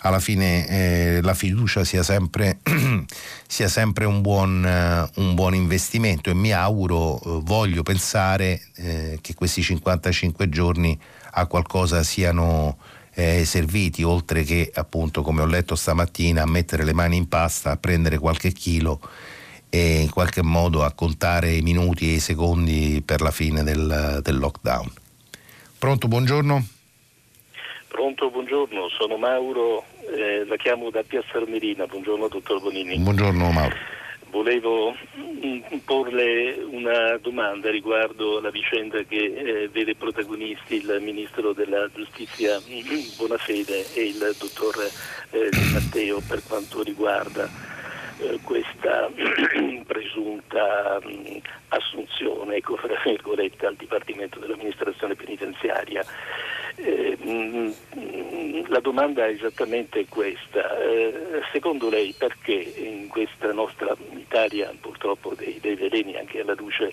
[0.04, 2.58] alla fine eh, la fiducia sia sempre,
[3.48, 9.18] sia sempre un, buon, uh, un, buon, investimento e mi auguro, uh, voglio pensare eh,
[9.22, 10.98] che questi 55 giorni
[11.32, 12.76] a qualcosa siano
[13.14, 17.70] eh, serviti, oltre che appunto come ho letto stamattina a mettere le mani in pasta,
[17.70, 19.00] a prendere qualche chilo
[19.70, 24.20] e in qualche modo a contare i minuti e i secondi per la fine del,
[24.22, 24.92] del lockdown.
[25.78, 26.66] Pronto, buongiorno.
[27.94, 29.84] Pronto, buongiorno, sono Mauro,
[30.14, 32.98] eh, la chiamo da Piazza Armerina, buongiorno dottor Bonini.
[32.98, 33.76] Buongiorno Mauro.
[34.30, 41.88] Volevo mm, porle una domanda riguardo la vicenda che eh, vede protagonisti il Ministro della
[41.94, 44.90] Giustizia mm, Bonafede e il Dottor
[45.30, 47.48] eh, Matteo per quanto riguarda
[48.18, 49.08] eh, questa
[49.86, 51.38] presunta mh,
[51.68, 56.04] assunzione ecco, al Dipartimento dell'amministrazione penitenziaria.
[56.76, 57.74] Eh, mh,
[58.68, 60.78] la domanda è esattamente questa.
[60.78, 66.92] Eh, secondo lei perché in questa nostra Italia purtroppo dei, dei veleni anche alla luce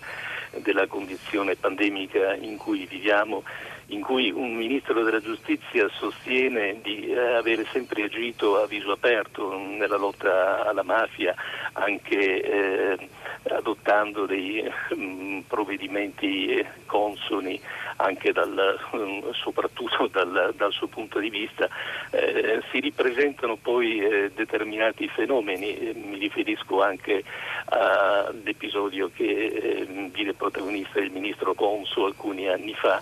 [0.58, 3.42] della condizione pandemica in cui viviamo
[3.86, 9.56] in cui un ministro della giustizia sostiene di eh, avere sempre agito a viso aperto
[9.56, 11.34] nella lotta alla mafia,
[11.72, 13.08] anche eh,
[13.50, 17.60] adottando dei mm, provvedimenti consoni
[17.96, 21.68] anche dal, mh, soprattutto dal, dal, suo punto di vista,
[22.10, 27.22] eh, si ripresentano poi eh, determinati fenomeni, mi riferisco anche
[27.66, 33.00] all'episodio che eh, vide protagonista il ministro Conso alcuni anni fa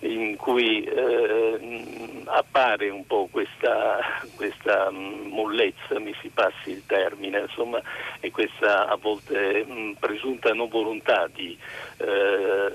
[0.00, 3.98] in cui eh, appare un po' questa,
[4.36, 7.80] questa, mm, mollezza, mi si passi il termine, insomma,
[8.20, 11.58] e questa a volte mh, mm, presunta non volontà di,
[11.96, 12.72] eh,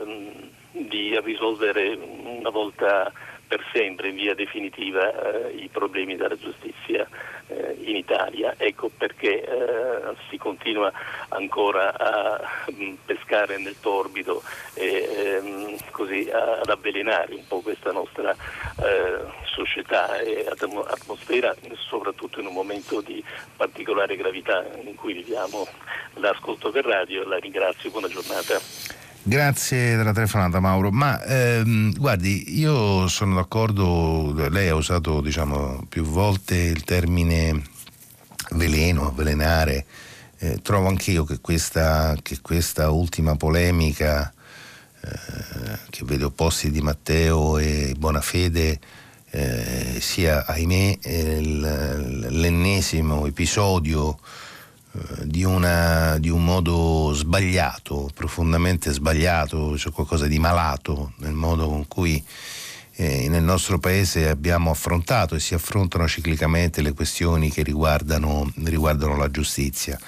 [0.72, 3.10] di risolvere una volta
[3.54, 7.08] per sempre in via definitiva eh, i problemi della giustizia
[7.46, 8.56] eh, in Italia.
[8.58, 10.92] Ecco perché eh, si continua
[11.30, 12.42] ancora a
[12.72, 14.42] mh, mm, pescare nel torbido
[14.74, 22.48] e ehm, così ad avvelenare un po' questa nostra eh, società e atmosfera, soprattutto in
[22.48, 23.24] un momento di
[23.56, 25.68] particolare gravità in cui viviamo.
[26.16, 29.03] L'ascolto per radio, la ringrazio, buona giornata.
[29.26, 36.04] Grazie della telefonata Mauro, ma ehm, guardi, io sono d'accordo, lei ha usato diciamo, più
[36.04, 37.62] volte il termine
[38.52, 39.86] veleno, avvelenare,
[40.40, 44.30] eh, trovo anch'io che questa, che questa ultima polemica
[45.00, 48.78] eh, che vede opposti di Matteo e Bonafede
[49.30, 50.98] eh, sia, ahimè,
[52.28, 54.20] l'ennesimo episodio
[55.24, 61.68] di, una, di, un modo sbagliato, profondamente sbagliato, c'è cioè qualcosa di malato nel modo
[61.68, 62.24] con cui
[62.96, 69.18] eh, nel nostro paese abbiamo affrontato e si affrontano ciclicamente le questioni che riguardano, riguardano
[69.18, 70.00] la giustizia.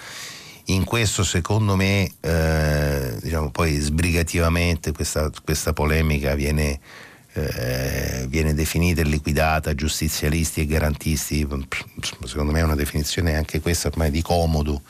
[0.65, 6.79] In questo secondo me, eh, diciamo poi sbrigativamente questa, questa polemica viene
[7.35, 11.45] eh, viene definita e liquidata giustizialisti e garantisti,
[12.23, 14.81] secondo me è una definizione anche questa ormai di comodo,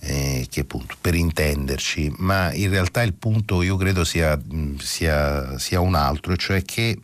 [0.00, 4.38] eh, che appunto per intenderci, ma in realtà il punto io credo sia,
[4.78, 6.98] sia, sia un altro, cioè che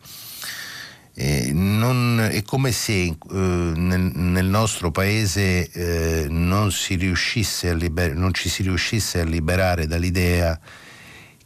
[1.17, 8.33] eh, non, è come se eh, nel, nel, nostro paese eh, non, si liber- non,
[8.33, 10.59] ci si riuscisse a liberare dall'idea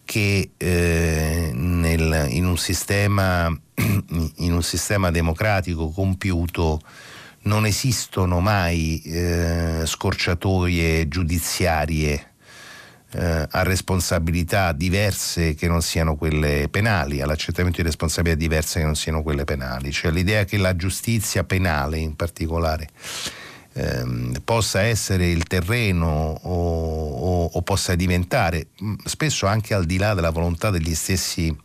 [0.10, 3.45] che eh, nel, in, un sistema,
[4.38, 6.82] in, un sistema, democratico compiuto
[7.43, 12.32] non esistono mai eh, scorciatoie giudiziarie
[13.12, 18.95] eh, a responsabilità diverse che non siano quelle penali, all'accertamento di responsabilità diverse che non
[18.95, 22.89] siano quelle penali, cioè l'idea che la giustizia penale in particolare
[23.80, 29.97] ehm, possa essere il terreno o, o, o, possa diventare, mm, spesso anche al di
[29.97, 31.55] là della volontà degli stessi,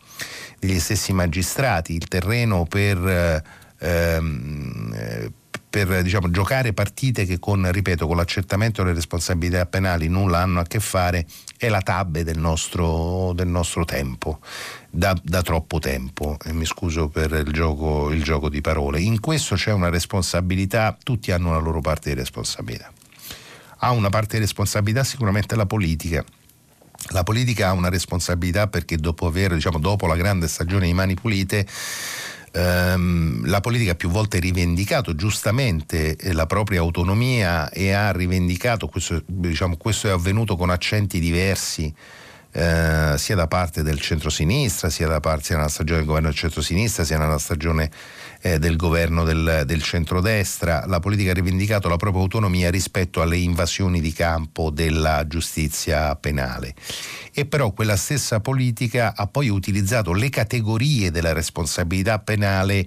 [0.59, 3.43] degli stessi magistrati, il terreno per,
[3.79, 5.31] ehm, eh,
[5.69, 10.63] per diciamo, giocare partite che con, ripeto, con l'accertamento delle responsabilità penali nulla hanno a
[10.63, 11.25] che fare,
[11.57, 14.39] è la tabbe del nostro, del nostro tempo
[14.95, 19.01] da, da, troppo tempo, e mi scuso per il gioco, il gioco di parole.
[19.01, 22.91] In questo c'è una responsabilità, tutti hanno la loro parte di responsabilità.
[23.79, 26.23] Ha una parte di responsabilità sicuramente la politica.
[27.09, 31.13] La politica ha una responsabilità perché dopo, aver, diciamo, dopo la grande stagione di mani
[31.13, 31.67] pulite
[32.55, 39.21] ehm, la politica ha più volte rivendicato giustamente la propria autonomia e ha rivendicato, questo,
[39.25, 41.93] diciamo, questo è avvenuto con accenti diversi,
[42.57, 46.37] eh, sia da parte del centro-sinistra, sia, da parte, sia nella stagione del governo del
[46.37, 47.91] centro-sinistra, sia nella stagione
[48.39, 50.85] eh, del governo del, del centrodestra.
[50.87, 56.73] La politica ha rivendicato la propria autonomia rispetto alle invasioni di campo della giustizia penale.
[57.33, 62.85] E però quella stessa politica ha poi utilizzato le categorie della responsabilità penale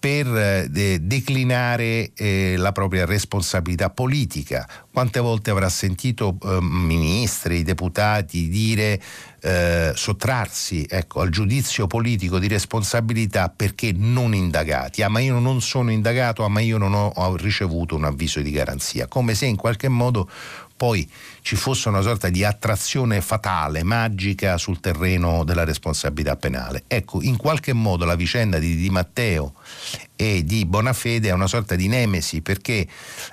[0.00, 4.66] per eh, declinare eh, la propria responsabilità politica.
[4.90, 9.00] Quante volte avrà sentito eh, ministri, deputati dire
[9.42, 15.02] eh, sottrarsi ecco, al giudizio politico di responsabilità perché non indagati.
[15.02, 18.40] Ah, ma io non sono indagato, ah, ma io non ho, ho ricevuto un avviso
[18.40, 19.06] di garanzia.
[19.06, 20.30] Come se in qualche modo
[20.80, 21.06] poi
[21.42, 26.84] ci fosse una sorta di attrazione fatale, magica sul terreno della responsabilità penale.
[26.86, 29.52] Ecco, in qualche modo la vicenda di Di Matteo
[30.16, 32.88] e di Bonafede è una sorta di nemesi perché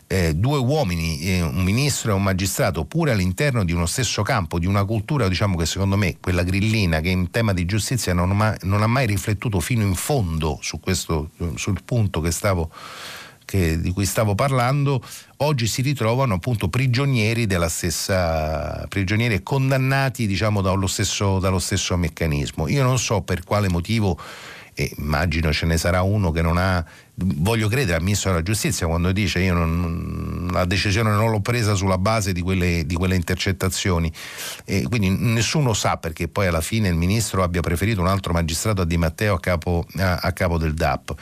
[0.08, 4.60] eh, due uomini, eh, un ministro e un magistrato, pure all'interno di uno stesso campo,
[4.60, 8.32] di una cultura, diciamo che secondo me, quella grillina, che in tema di giustizia non,
[8.32, 12.70] ma, non ha mai riflettuto fino in fondo su questo, sul punto che stavo
[13.48, 15.02] che, di cui stavo parlando,
[15.38, 21.96] oggi si ritrovano appunto prigionieri della stessa, prigionieri e condannati diciamo dallo stesso, dallo stesso
[21.96, 22.68] meccanismo.
[22.68, 24.20] Io non so per quale motivo
[24.80, 26.86] e immagino ce ne sarà uno che non ha
[27.16, 31.74] voglio credere al ministro della giustizia quando dice io non, la decisione non l'ho presa
[31.74, 34.12] sulla base di quelle, di quelle intercettazioni
[34.66, 38.82] e quindi nessuno sa perché poi alla fine il ministro abbia preferito un altro magistrato
[38.82, 41.16] a Di Matteo a capo, a, a capo del DAP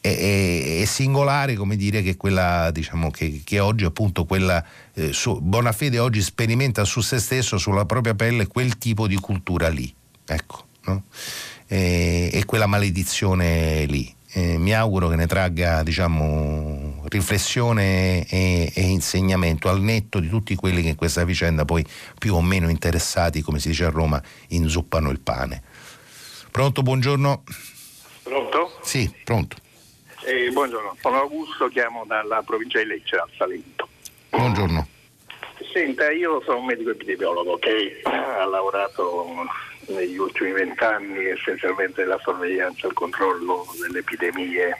[0.00, 5.40] è, è, singolare come dire che quella diciamo che, che oggi appunto quella eh, su,
[5.40, 9.92] Bonafede oggi sperimenta su se stesso sulla propria pelle quel tipo di cultura lì
[10.26, 11.04] ecco no?
[11.66, 14.14] e, e, quella maledizione lì.
[14.32, 20.54] Eh, mi auguro che ne tragga diciamo riflessione e, e, insegnamento al netto di tutti
[20.54, 21.82] quelli che in questa vicenda poi
[22.18, 25.62] più o meno interessati come si dice a Roma inzuppano il pane.
[26.50, 26.82] Pronto?
[26.82, 27.42] Buongiorno.
[28.22, 28.78] Pronto?
[28.82, 29.56] sì pronto
[30.28, 33.88] eh, buongiorno, sono Augusto, chiamo dalla provincia di Lecce, al Salento.
[34.28, 34.86] Buongiorno.
[35.72, 39.46] Senta, io sono un medico epidemiologo che ha lavorato
[39.86, 44.76] negli ultimi vent'anni essenzialmente nella sorveglianza e il controllo delle epidemie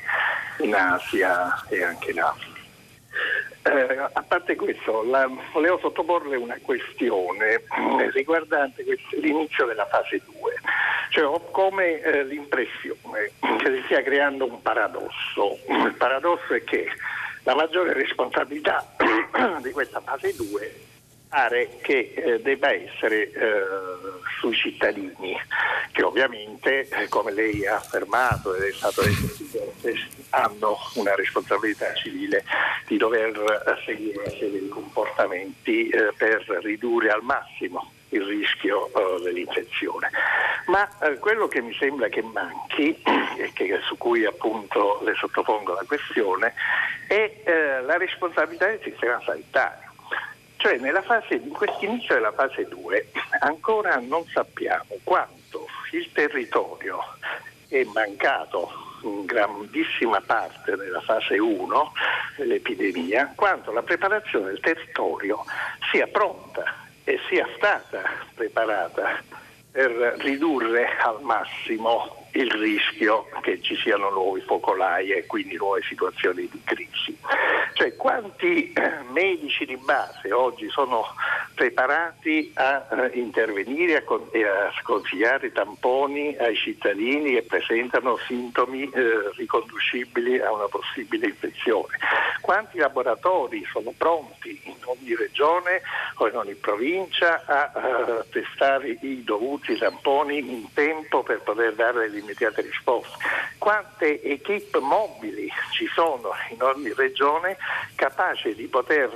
[0.60, 2.57] in Asia e anche in Africa.
[3.62, 8.84] Eh, a parte questo, la, volevo sottoporle una questione eh, riguardante
[9.20, 10.54] l'inizio della fase 2.
[11.10, 15.58] Cioè, ho come eh, l'impressione che si stia creando un paradosso.
[15.68, 16.86] Il paradosso è che
[17.42, 18.86] la maggiore responsabilità
[19.62, 20.86] di questa fase 2
[21.28, 23.62] pare che eh, debba essere eh,
[24.38, 25.36] sui cittadini,
[25.92, 29.98] che ovviamente, eh, come lei ha affermato ed è stato detto,
[30.30, 32.44] hanno una responsabilità civile
[32.86, 38.90] di dover eh, seguire una serie di comportamenti eh, per ridurre al massimo il rischio
[38.92, 40.10] uh, dell'infezione.
[40.66, 42.98] Ma uh, quello che mi sembra che manchi,
[43.36, 46.54] e che, su cui appunto le sottopongo la questione,
[47.06, 49.87] è uh, la responsabilità del sistema sanitario.
[50.58, 56.98] Cioè fase, in quest'inizio della fase 2 ancora non sappiamo quanto il territorio
[57.68, 58.68] è mancato
[59.04, 61.92] in grandissima parte nella fase 1
[62.36, 65.44] dell'epidemia, quanto la preparazione del territorio
[65.92, 66.64] sia pronta
[67.04, 68.02] e sia stata
[68.34, 69.22] preparata
[69.70, 76.48] per ridurre al massimo il rischio che ci siano nuovi focolai e quindi nuove situazioni
[76.48, 77.16] di crisi.
[77.74, 81.04] Cioè quanti eh, medici di base oggi sono
[81.54, 90.38] preparati a eh, intervenire e a sconsigliare tamponi ai cittadini che presentano sintomi eh, riconducibili
[90.40, 91.98] a una possibile infezione?
[92.40, 95.82] Quanti laboratori sono pronti in ogni regione
[96.14, 102.18] o in ogni provincia a testare i dovuti tamponi in tempo per poter dare le
[102.28, 103.16] immediate risposte.
[103.56, 107.56] Quante equip mobili ci sono in ogni regione
[107.94, 109.10] capaci di poter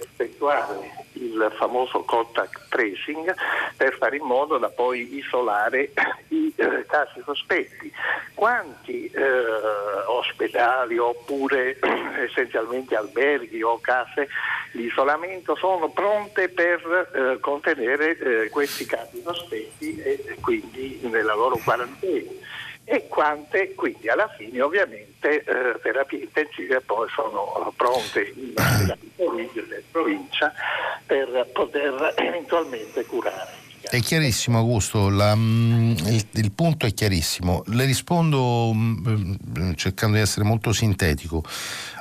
[0.00, 3.34] effettuare il famoso contact tracing
[3.76, 5.92] per fare in modo da poi isolare
[6.28, 7.92] i eh, casi sospetti.
[8.34, 9.22] Quanti eh,
[10.06, 11.78] ospedali oppure
[12.28, 14.28] essenzialmente alberghi o case
[14.72, 21.58] di isolamento sono pronte per eh, contenere eh, questi casi sospetti e quindi nella loro
[21.62, 22.44] quarantena?
[22.88, 30.52] E quante quindi alla fine ovviamente eh, terapie intensive poi sono pronte in provincia
[31.04, 33.64] per poter eventualmente curare.
[33.88, 37.62] È chiarissimo Augusto, la, mm, il, il, punto è chiarissimo.
[37.66, 41.44] Le rispondo mh, mm, cercando di essere molto sintetico.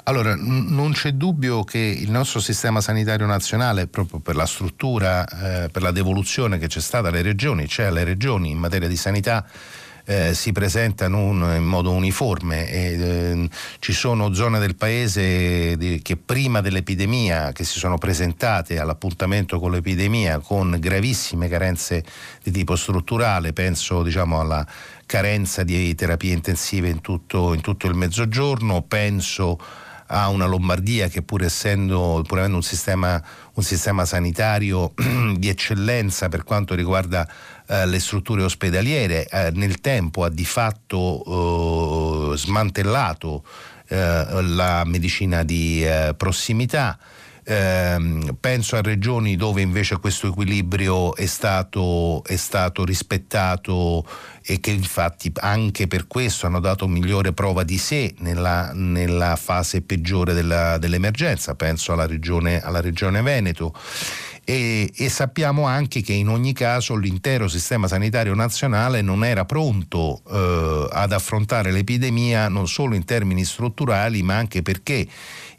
[0.03, 5.69] Allora, non c'è dubbio che il nostro sistema sanitario nazionale, proprio per la struttura, eh,
[5.69, 9.45] per la devoluzione che c'è stata alle regioni, c'è alle regioni in materia di sanità,
[10.05, 12.69] eh, si presentano un, in modo uniforme.
[12.69, 13.49] E, eh,
[13.79, 19.71] ci sono zone del paese di, che prima dell'epidemia, che si sono presentate all'appuntamento con
[19.71, 22.03] l'epidemia con gravissime carenze
[22.43, 24.65] di tipo strutturale, penso diciamo, alla
[25.05, 29.59] carenza di terapie intensive in tutto, in tutto il mezzogiorno, penso
[30.07, 33.21] a una Lombardia che pur essendo pur avendo un sistema,
[33.53, 34.93] un sistema sanitario
[35.35, 37.27] di eccellenza per quanto riguarda
[37.67, 43.43] eh, le strutture ospedaliere, eh, nel tempo ha di fatto eh, smantellato
[43.87, 46.97] eh, la medicina di eh, prossimità.
[47.47, 54.03] Eh, penso a regioni dove invece questo equilibrio è stato, è stato rispettato
[54.41, 59.81] e che infatti anche per questo hanno dato migliore prova di sé nella, nella fase
[59.81, 63.75] peggiore della, dell'emergenza, penso alla regione, alla regione Veneto.
[64.47, 70.21] E, e, sappiamo anche che in ogni caso l'intero sistema sanitario nazionale non era pronto
[70.29, 75.07] eh, ad affrontare l'epidemia non solo in termini strutturali ma anche perché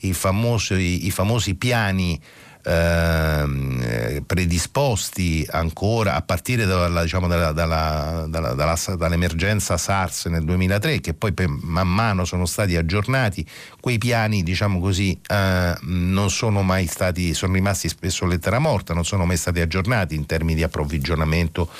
[0.01, 2.21] i famosi, i famosi piani
[2.69, 11.33] eh, predisposti ancora a partire dalla, diciamo, dalla, dalla, dall'emergenza SARS nel 2003 che poi
[11.47, 13.47] man mano sono stati aggiornati,
[13.79, 19.05] quei piani diciamo così eh, non sono mai stati, sono rimasti spesso lettera morta, non
[19.05, 21.71] sono mai stati aggiornati in termini di approvvigionamento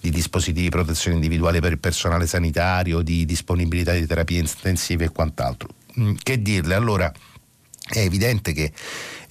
[0.00, 5.08] di dispositivi di protezione individuale per il personale sanitario, di disponibilità di terapie intensive e
[5.10, 5.68] quant'altro.
[6.00, 6.74] Mm, che dirle?
[6.74, 7.12] Allora,
[7.88, 8.72] è evidente che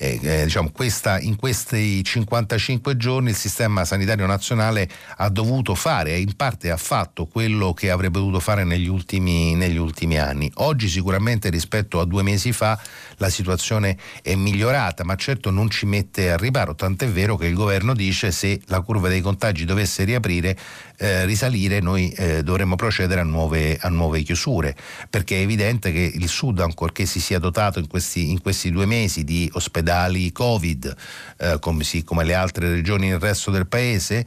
[0.02, 6.14] eh, eh, diciamo, questa, in questi 55 giorni il sistema sanitario nazionale ha dovuto fare
[6.14, 10.52] e in parte ha fatto quello che avrebbe dovuto fare negli ultimi, negli ultimi anni.
[10.56, 12.80] Oggi sicuramente rispetto a due mesi fa
[13.18, 17.54] la situazione è migliorata, ma certo non ci mette a riparo, tant'è vero che il
[17.54, 20.58] governo dice se la curva dei contagi dovesse riaprire,
[21.02, 24.76] eh, risalire, noi eh, dovremmo procedere a nuove, a nuove, chiusure,
[25.10, 28.86] perché è evidente che il Sud, ancorché si sia dotato in questi, in questi due
[28.86, 30.96] mesi di ospedali Covid,
[31.38, 34.24] eh, come, sì, come, le altre regioni nel resto del paese,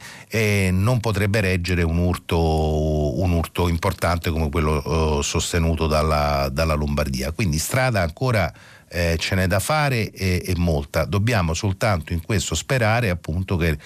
[0.71, 7.31] non potrebbe reggere un urto, un urto importante come quello eh, sostenuto dalla, dalla Lombardia.
[7.31, 8.51] Quindi strada ancora
[8.89, 11.05] eh, ce n'è da fare e, e, molta.
[11.05, 13.77] Dobbiamo soltanto in questo sperare appunto che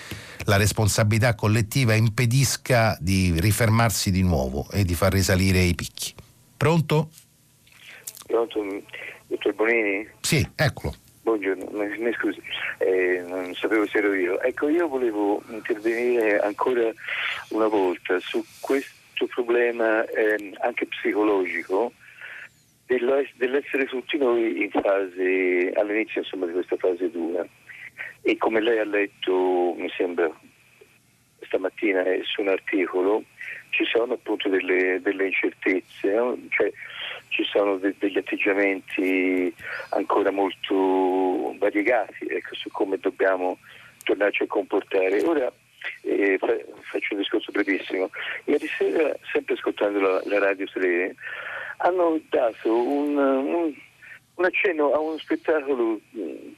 [0.45, 6.13] la responsabilità collettiva impedisca di rifermarsi di nuovo e di far risalire i picchi.
[6.57, 7.09] Pronto?
[8.27, 8.63] Pronto,
[9.27, 10.07] dottor Bonini?
[10.21, 10.95] Sì, eccolo.
[11.21, 12.41] Buongiorno, mi, scusi,
[12.79, 14.41] eh, non sapevo se ero io.
[14.41, 16.91] Ecco, io volevo intervenire ancora
[17.49, 21.93] una volta su questo problema eh, anche psicologico
[23.35, 27.45] dell'essere tutti noi fase, all'inizio insomma, di questa fase dura.
[28.21, 30.29] E come lei ha letto, mi sembra,
[31.41, 33.23] stamattina su un articolo,
[33.69, 36.37] ci sono appunto delle, delle incertezze, no?
[36.49, 36.71] cioè,
[37.29, 39.53] ci sono de- degli atteggiamenti
[39.91, 43.59] ancora molto variegati ecco, su come dobbiamo
[44.03, 45.21] tornarci a comportare.
[45.21, 45.51] Ora
[46.01, 48.09] eh, fa- faccio un discorso brevissimo.
[48.45, 51.15] Ieri sera, sempre ascoltando la, la radio 3,
[51.81, 53.73] hanno dato un, un,
[54.35, 56.51] un accenno a uno spettacolo mm,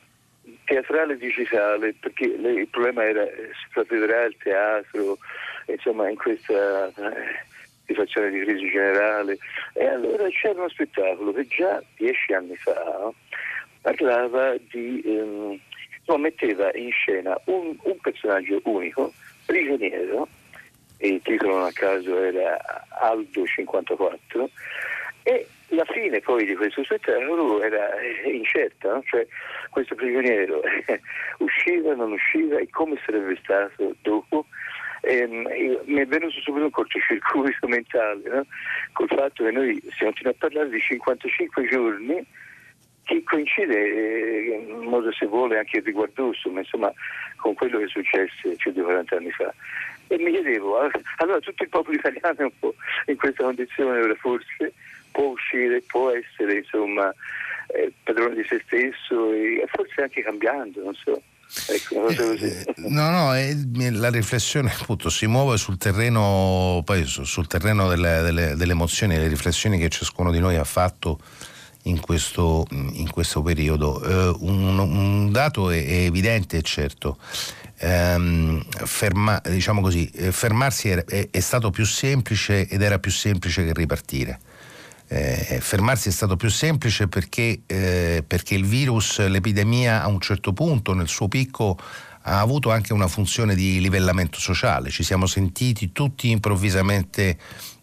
[0.65, 5.18] teatrale digitale perché il problema era si federale il teatro
[5.68, 7.45] insomma in questa eh,
[7.85, 9.38] situazione di crisi generale.
[9.73, 13.11] E allora c'era uno spettacolo che già dieci anni fa
[13.81, 15.60] parlava di ehm,
[16.06, 19.11] no, metteva in scena un, un personaggio unico
[19.45, 20.27] prigioniero
[20.98, 24.49] e il titolo a caso era Aldo 54
[25.23, 29.03] e la fine poi di questo spettacolo era eh, incerta, no?
[29.06, 29.26] cioè
[29.69, 30.61] questo prigioniero
[31.39, 34.45] usciva, non usciva e come sarebbe stato dopo.
[35.03, 35.48] Ehm,
[35.85, 38.45] mi è venuto subito un cortocircuito mentale no?
[38.93, 42.23] col fatto che noi stiamo a parlare di 55 giorni
[43.03, 46.93] che coincide eh, in modo se vuole anche riguardoso, ma insomma
[47.38, 49.53] con quello che è successo più di 40 anni fa.
[50.07, 50.77] E mi chiedevo,
[51.18, 52.76] allora tutto il popolo italiano è un po'
[53.06, 54.73] in questa condizione ora forse
[55.11, 57.13] può uscire, può essere insomma
[57.67, 61.21] eh, padrone di se stesso e forse anche cambiando, non so.
[61.67, 63.53] Ecco, eh, no, no, è,
[63.91, 69.27] la riflessione appunto si muove sul terreno, poi sul terreno delle, delle, delle emozioni, le
[69.27, 71.19] riflessioni che ciascuno di noi ha fatto
[71.83, 73.99] in questo, in questo periodo.
[74.01, 77.17] Uh, un, un, dato è, è evidente e certo.
[77.81, 83.65] Um, ferma, diciamo così, fermarsi è, è, è stato più semplice ed era più semplice
[83.65, 84.39] che ripartire
[85.13, 90.53] eh, fermarsi è stato più semplice perché, eh, perché il virus, l'epidemia a un certo
[90.53, 91.77] punto nel suo picco
[92.23, 97.38] ha avuto anche una funzione di livellamento sociale, ci siamo sentiti tutti improvvisamente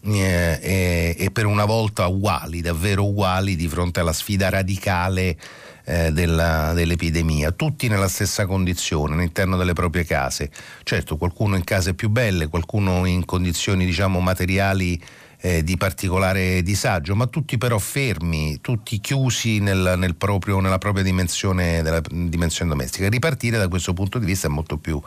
[0.04, 5.36] eh, e, e, per una volta uguali, davvero uguali di fronte alla sfida radicale
[5.84, 10.50] eh, della, dell'epidemia, tutti nella stessa condizione all'interno delle proprie case.
[10.82, 14.98] Certo, qualcuno in case più belle, qualcuno in condizioni diciamo materiali
[15.40, 21.04] eh, di particolare disagio, ma tutti però fermi, tutti chiusi nel, nel proprio, nella propria
[21.04, 23.08] dimensione, della dimensione domestica.
[23.08, 25.00] Ripartire da questo punto di vista è molto più,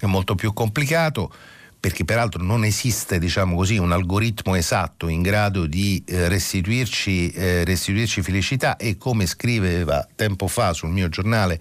[0.00, 1.32] è molto più complicato
[1.78, 7.64] perché peraltro non esiste diciamo così, un algoritmo esatto in grado di eh, restituirci, eh,
[7.64, 11.60] restituirci, felicità e come scriveva tempo fa sul mio giornale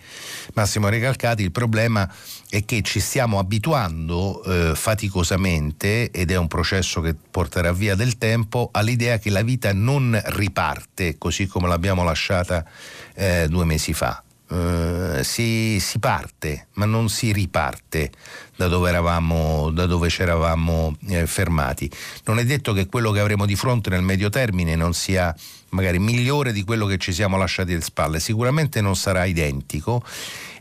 [0.56, 2.12] Massimo Recalcati il problema
[2.56, 8.18] è che ci stiamo abituando eh, faticosamente ed è un processo che porterà via del
[8.18, 12.65] tempo all'idea che la vita non riparte così come l'abbiamo lasciata
[13.14, 14.22] eh, due mesi fa.
[14.48, 18.11] Uh, si, si, parte, ma non si riparte
[18.56, 21.90] da dove, eravamo, da dove ci eravamo eh, fermati.
[22.26, 25.36] Non è detto che quello che avremo di fronte nel medio termine non sia
[25.69, 30.03] magari migliore di quello che ci siamo lasciati alle spalle, sicuramente non sarà identico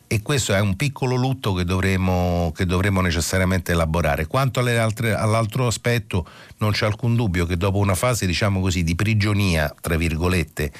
[0.06, 4.26] e questo è un piccolo lutto che dovremo, che dovremo necessariamente elaborare.
[4.26, 6.26] Quanto altre, all'altro aspetto
[6.58, 10.72] non c'è alcun dubbio che dopo una fase diciamo così di prigionia, tra virgolette,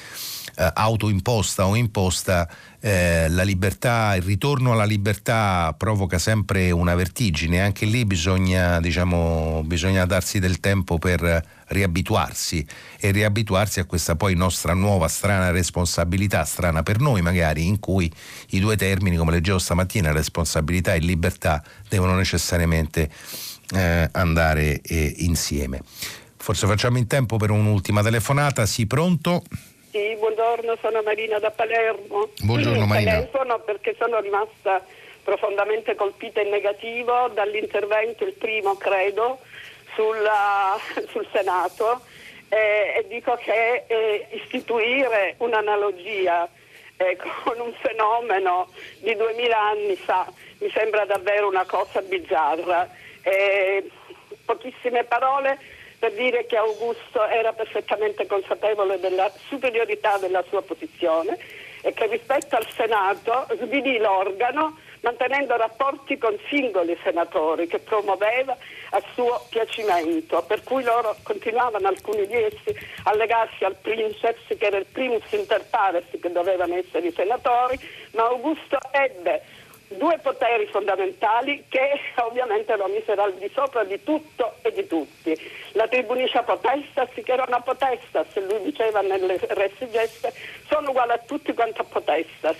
[0.57, 2.47] eh, autoimposta o imposta,
[2.79, 10.05] eh, libertà, il ritorno alla libertà provoca sempre una vertigine, anche lì bisogna, diciamo, bisogna
[10.05, 12.65] darsi del tempo per riabituarsi
[12.99, 18.11] e riabituarsi a questa poi nostra nuova strana responsabilità, strana per noi magari, in cui
[18.49, 23.09] i due termini, come leggevo stamattina, responsabilità e libertà, devono necessariamente
[23.73, 25.81] eh, andare eh, insieme.
[26.37, 29.43] Forse facciamo in tempo per un'ultima telefonata, sì pronto?
[29.89, 32.29] Sì, buongiorno, sono Marina da Palermo.
[32.43, 33.11] Buongiorno sì, Marina.
[33.13, 34.85] Telefono perché sono rimasta
[35.23, 39.39] profondamente colpita in negativo dall'intervento, il primo credo,
[39.95, 40.77] sulla,
[41.09, 42.01] sul Senato
[42.49, 46.47] eh, e dico che eh, istituire un'analogia
[46.97, 48.69] eh, con un fenomeno
[48.99, 52.87] di 2000 anni fa mi sembra davvero una cosa bizzarra.
[53.21, 53.89] Eh,
[54.45, 55.57] pochissime parole
[55.97, 61.37] per dire che Augusto era perfettamente consapevole della superiorità della sua posizione
[61.81, 68.57] e che rispetto al Senato svilì l'organo mantenendo rapporti con singoli senatori che promuoveva
[68.89, 74.65] a suo piacimento, per cui loro continuavano alcuni di essi a legarsi al princeps che
[74.65, 77.79] era il primus inter pares che dovevano essere i senatori,
[78.13, 79.43] ma Augusto ebbe
[79.87, 85.37] due poteri fondamentali che ovviamente lo misero al di sopra di tutto e di tutti.
[85.73, 90.33] La tribuniscia potestas, che era una potestas, lui diceva nelle resti geste,
[90.67, 92.57] sono uguali a tutti quanto a potestas,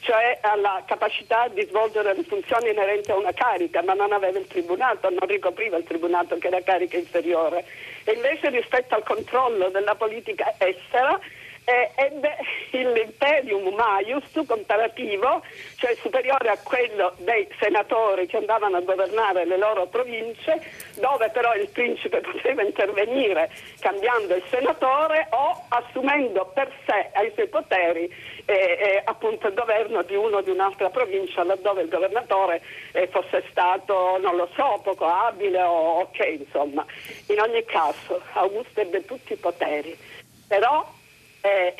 [0.00, 4.46] cioè alla capacità di svolgere le funzioni inerenti a una carica, ma non aveva il
[4.46, 7.64] tribunato, non ricopriva il tribunato che era carica inferiore.
[8.04, 11.18] E invece rispetto al controllo della politica estera,
[11.64, 12.36] eh, ebbe
[12.70, 15.42] l'imperium maius comparativo,
[15.76, 20.60] cioè superiore a quello dei senatori che andavano a governare le loro province,
[20.96, 23.50] dove però il principe poteva intervenire
[23.80, 28.12] cambiando il senatore o assumendo per sé ai suoi poteri
[28.46, 32.60] eh, eh, appunto il governo di uno di un'altra provincia laddove il governatore
[32.92, 36.84] eh, fosse stato, non lo so, poco abile o ok, insomma.
[37.28, 39.96] In ogni caso Augusto ebbe tutti i poteri,
[40.46, 40.86] però
[41.44, 41.74] eh,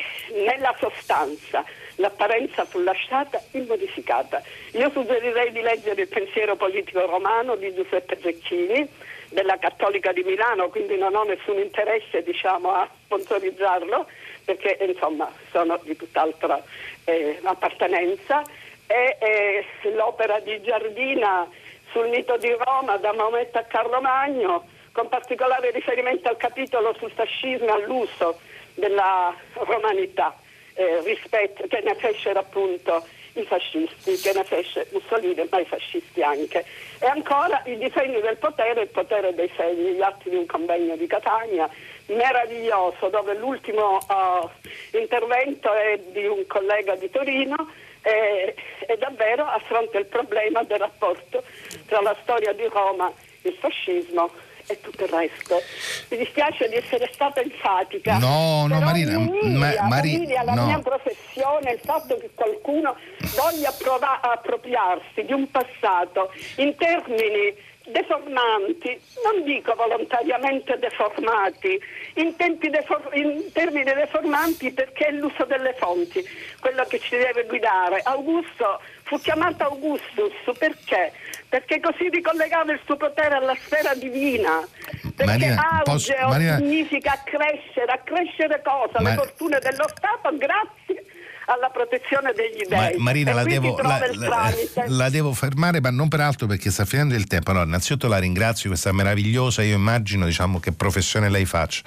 [0.45, 1.65] nella sostanza
[1.97, 4.43] l'apparenza fu lasciata immodificata.
[4.73, 8.87] Io suggerirei di leggere il pensiero politico romano di Giuseppe Zecchini
[9.31, 14.07] della Cattolica di Milano, quindi non ho nessun interesse diciamo, a sponsorizzarlo
[14.45, 16.63] perché insomma sono di tutt'altra
[17.05, 18.43] eh, appartenenza
[18.87, 19.65] e eh,
[19.95, 21.49] l'opera di Giardina
[21.91, 27.11] sul mito di Roma da Maometto a Carlo Magno con particolare riferimento al capitolo sul
[27.11, 28.39] fascismo e all'uso
[28.75, 30.37] della romanità
[30.75, 36.23] eh, rispetto, che ne fecero appunto i fascisti, che ne fece Mussolini, ma i fascisti
[36.23, 36.65] anche.
[37.01, 40.97] E ancora i disegni del potere, il potere dei segni, gli atti di un convegno
[40.97, 41.69] di Catania,
[42.07, 47.73] meraviglioso, dove l'ultimo uh, intervento è di un collega di Torino
[48.03, 48.55] e,
[48.87, 51.43] e davvero affronta il problema del rapporto
[51.87, 54.31] tra la storia di Roma, il fascismo
[54.67, 55.61] e tutto il resto.
[56.09, 58.19] Mi dispiace di essere stata enfatica.
[58.19, 60.67] No, no, Marina, umilia, ma, Mari, umilia la no.
[60.67, 62.97] mia professione il fatto che qualcuno
[63.35, 71.79] voglia prova- appropriarsi di un passato in termini deformanti, non dico volontariamente deformati,
[72.15, 76.25] in, defor- in, termini deformanti perché è l'uso delle fonti,
[76.61, 78.01] quello che ci deve guidare.
[78.05, 81.13] Augusto fu chiamato Augustus perché?
[81.49, 84.67] Perché così ricollegava il suo potere alla sfera divina.
[85.15, 86.57] Perché Marina, posso, Marina...
[86.57, 89.01] significa accrescere, accrescere cosa?
[89.01, 89.11] Ma...
[89.11, 91.05] Le fortune dello Stato grazie
[91.47, 92.97] alla protezione degli dei.
[92.97, 94.55] Ma, Marina, la devo, la, la,
[94.87, 97.51] la devo, fermare, ma non peraltro perché sta finendo il tempo.
[97.51, 101.83] Allora, innanzitutto la ringrazio, questa meravigliosa, io immagino diciamo, che professione lei faccia.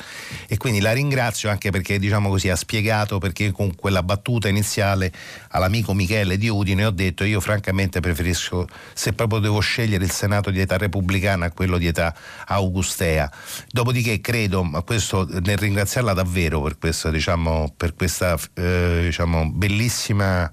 [0.47, 5.11] E quindi la ringrazio anche perché diciamo così, ha spiegato perché con quella battuta iniziale
[5.49, 10.51] all'amico Michele di Udine ho detto io francamente preferisco, se proprio devo scegliere il Senato
[10.51, 12.13] di età repubblicana a quello di età
[12.47, 13.31] augustea.
[13.69, 20.52] Dopodiché credo, ma questo nel ringraziarla davvero per, questo, diciamo, per questa eh, diciamo, bellissima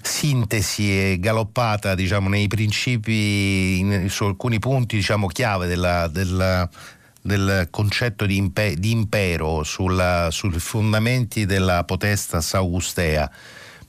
[0.00, 6.68] sintesi e galoppata diciamo, nei principi, in, su alcuni punti diciamo, chiave della, della,
[7.20, 13.30] del concetto di, impe, di impero sulla, sui fondamenti della potestas augustea.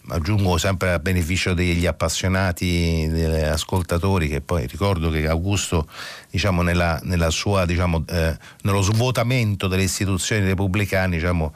[0.10, 5.88] Aggiungo sempre a beneficio degli appassionati, degli ascoltatori, che poi ricordo che Augusto,
[6.30, 11.54] diciamo, nella, nella sua, diciamo, eh, nello svuotamento delle istituzioni repubblicane, diciamo,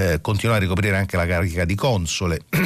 [0.00, 2.40] eh, continuò a ricoprire anche la carica di console.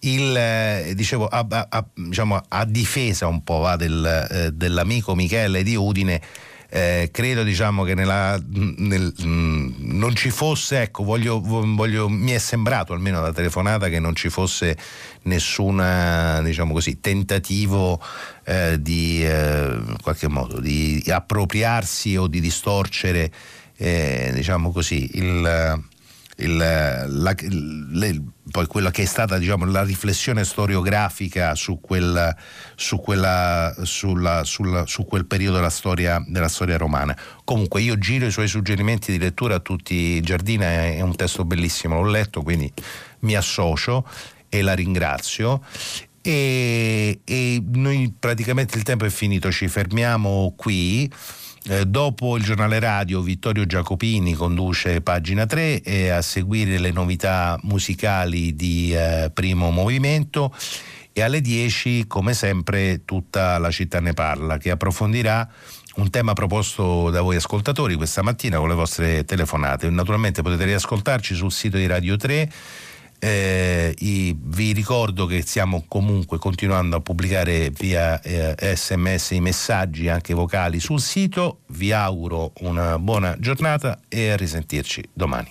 [0.00, 5.62] Il, eh, dicevo, a, a, diciamo, a, difesa un po' va, del, eh, dell'amico Michele
[5.62, 6.20] di Udine,
[6.68, 12.92] eh, credo diciamo, che nella, nel, non ci fosse, ecco, voglio, voglio, mi è sembrato
[12.92, 14.76] almeno da telefonata che non ci fosse
[15.22, 17.98] nessun diciamo tentativo
[18.44, 19.78] eh, di, eh,
[20.28, 23.32] modo, di appropriarsi o di distorcere
[23.76, 25.82] diciamo così, il
[26.36, 32.34] il, la, le, poi quella che è stata diciamo, la riflessione storiografica su quel,
[32.74, 37.16] su, quella, sulla, sulla, su quel periodo della storia, della storia, romana.
[37.44, 42.00] Comunque io giro i suoi suggerimenti di lettura a tutti, Giardina è, un testo bellissimo,
[42.00, 42.72] l'ho letto, quindi
[43.20, 44.06] mi associo
[44.48, 45.62] e la ringrazio.
[46.20, 51.10] E, e noi praticamente il tempo è finito, ci fermiamo qui.
[51.66, 57.58] Eh, dopo il giornale radio Vittorio Giacopini conduce pagina 3 e a seguire le novità
[57.62, 60.54] musicali di eh, primo movimento
[61.10, 65.48] e alle 10 come sempre tutta la città ne parla che approfondirà
[65.94, 69.88] un tema proposto da voi ascoltatori questa mattina con le vostre telefonate.
[69.88, 72.50] Naturalmente potete riascoltarci sul sito di Radio 3
[73.24, 80.34] eh, vi ricordo che stiamo comunque continuando a pubblicare via eh, sms i messaggi anche
[80.34, 81.60] vocali sul sito.
[81.68, 85.50] Vi auguro una buona giornata e a risentirci domani.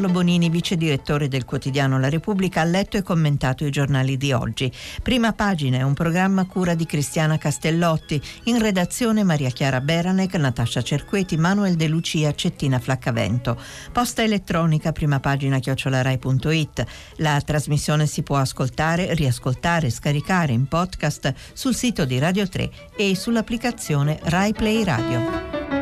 [0.00, 4.32] Carlo Bonini, vice direttore del quotidiano La Repubblica, ha letto e commentato i giornali di
[4.32, 4.72] oggi.
[5.02, 10.80] Prima pagina è un programma cura di Cristiana Castellotti, in redazione Maria Chiara Beranec, Natascia
[10.80, 13.60] Cerqueti, Manuel De Lucia, Cettina Flaccavento.
[13.92, 16.84] Posta elettronica, prima pagina chiocciolarai.it.
[17.16, 23.14] La trasmissione si può ascoltare, riascoltare scaricare in podcast sul sito di Radio 3 e
[23.14, 25.79] sull'applicazione Rai Play Radio.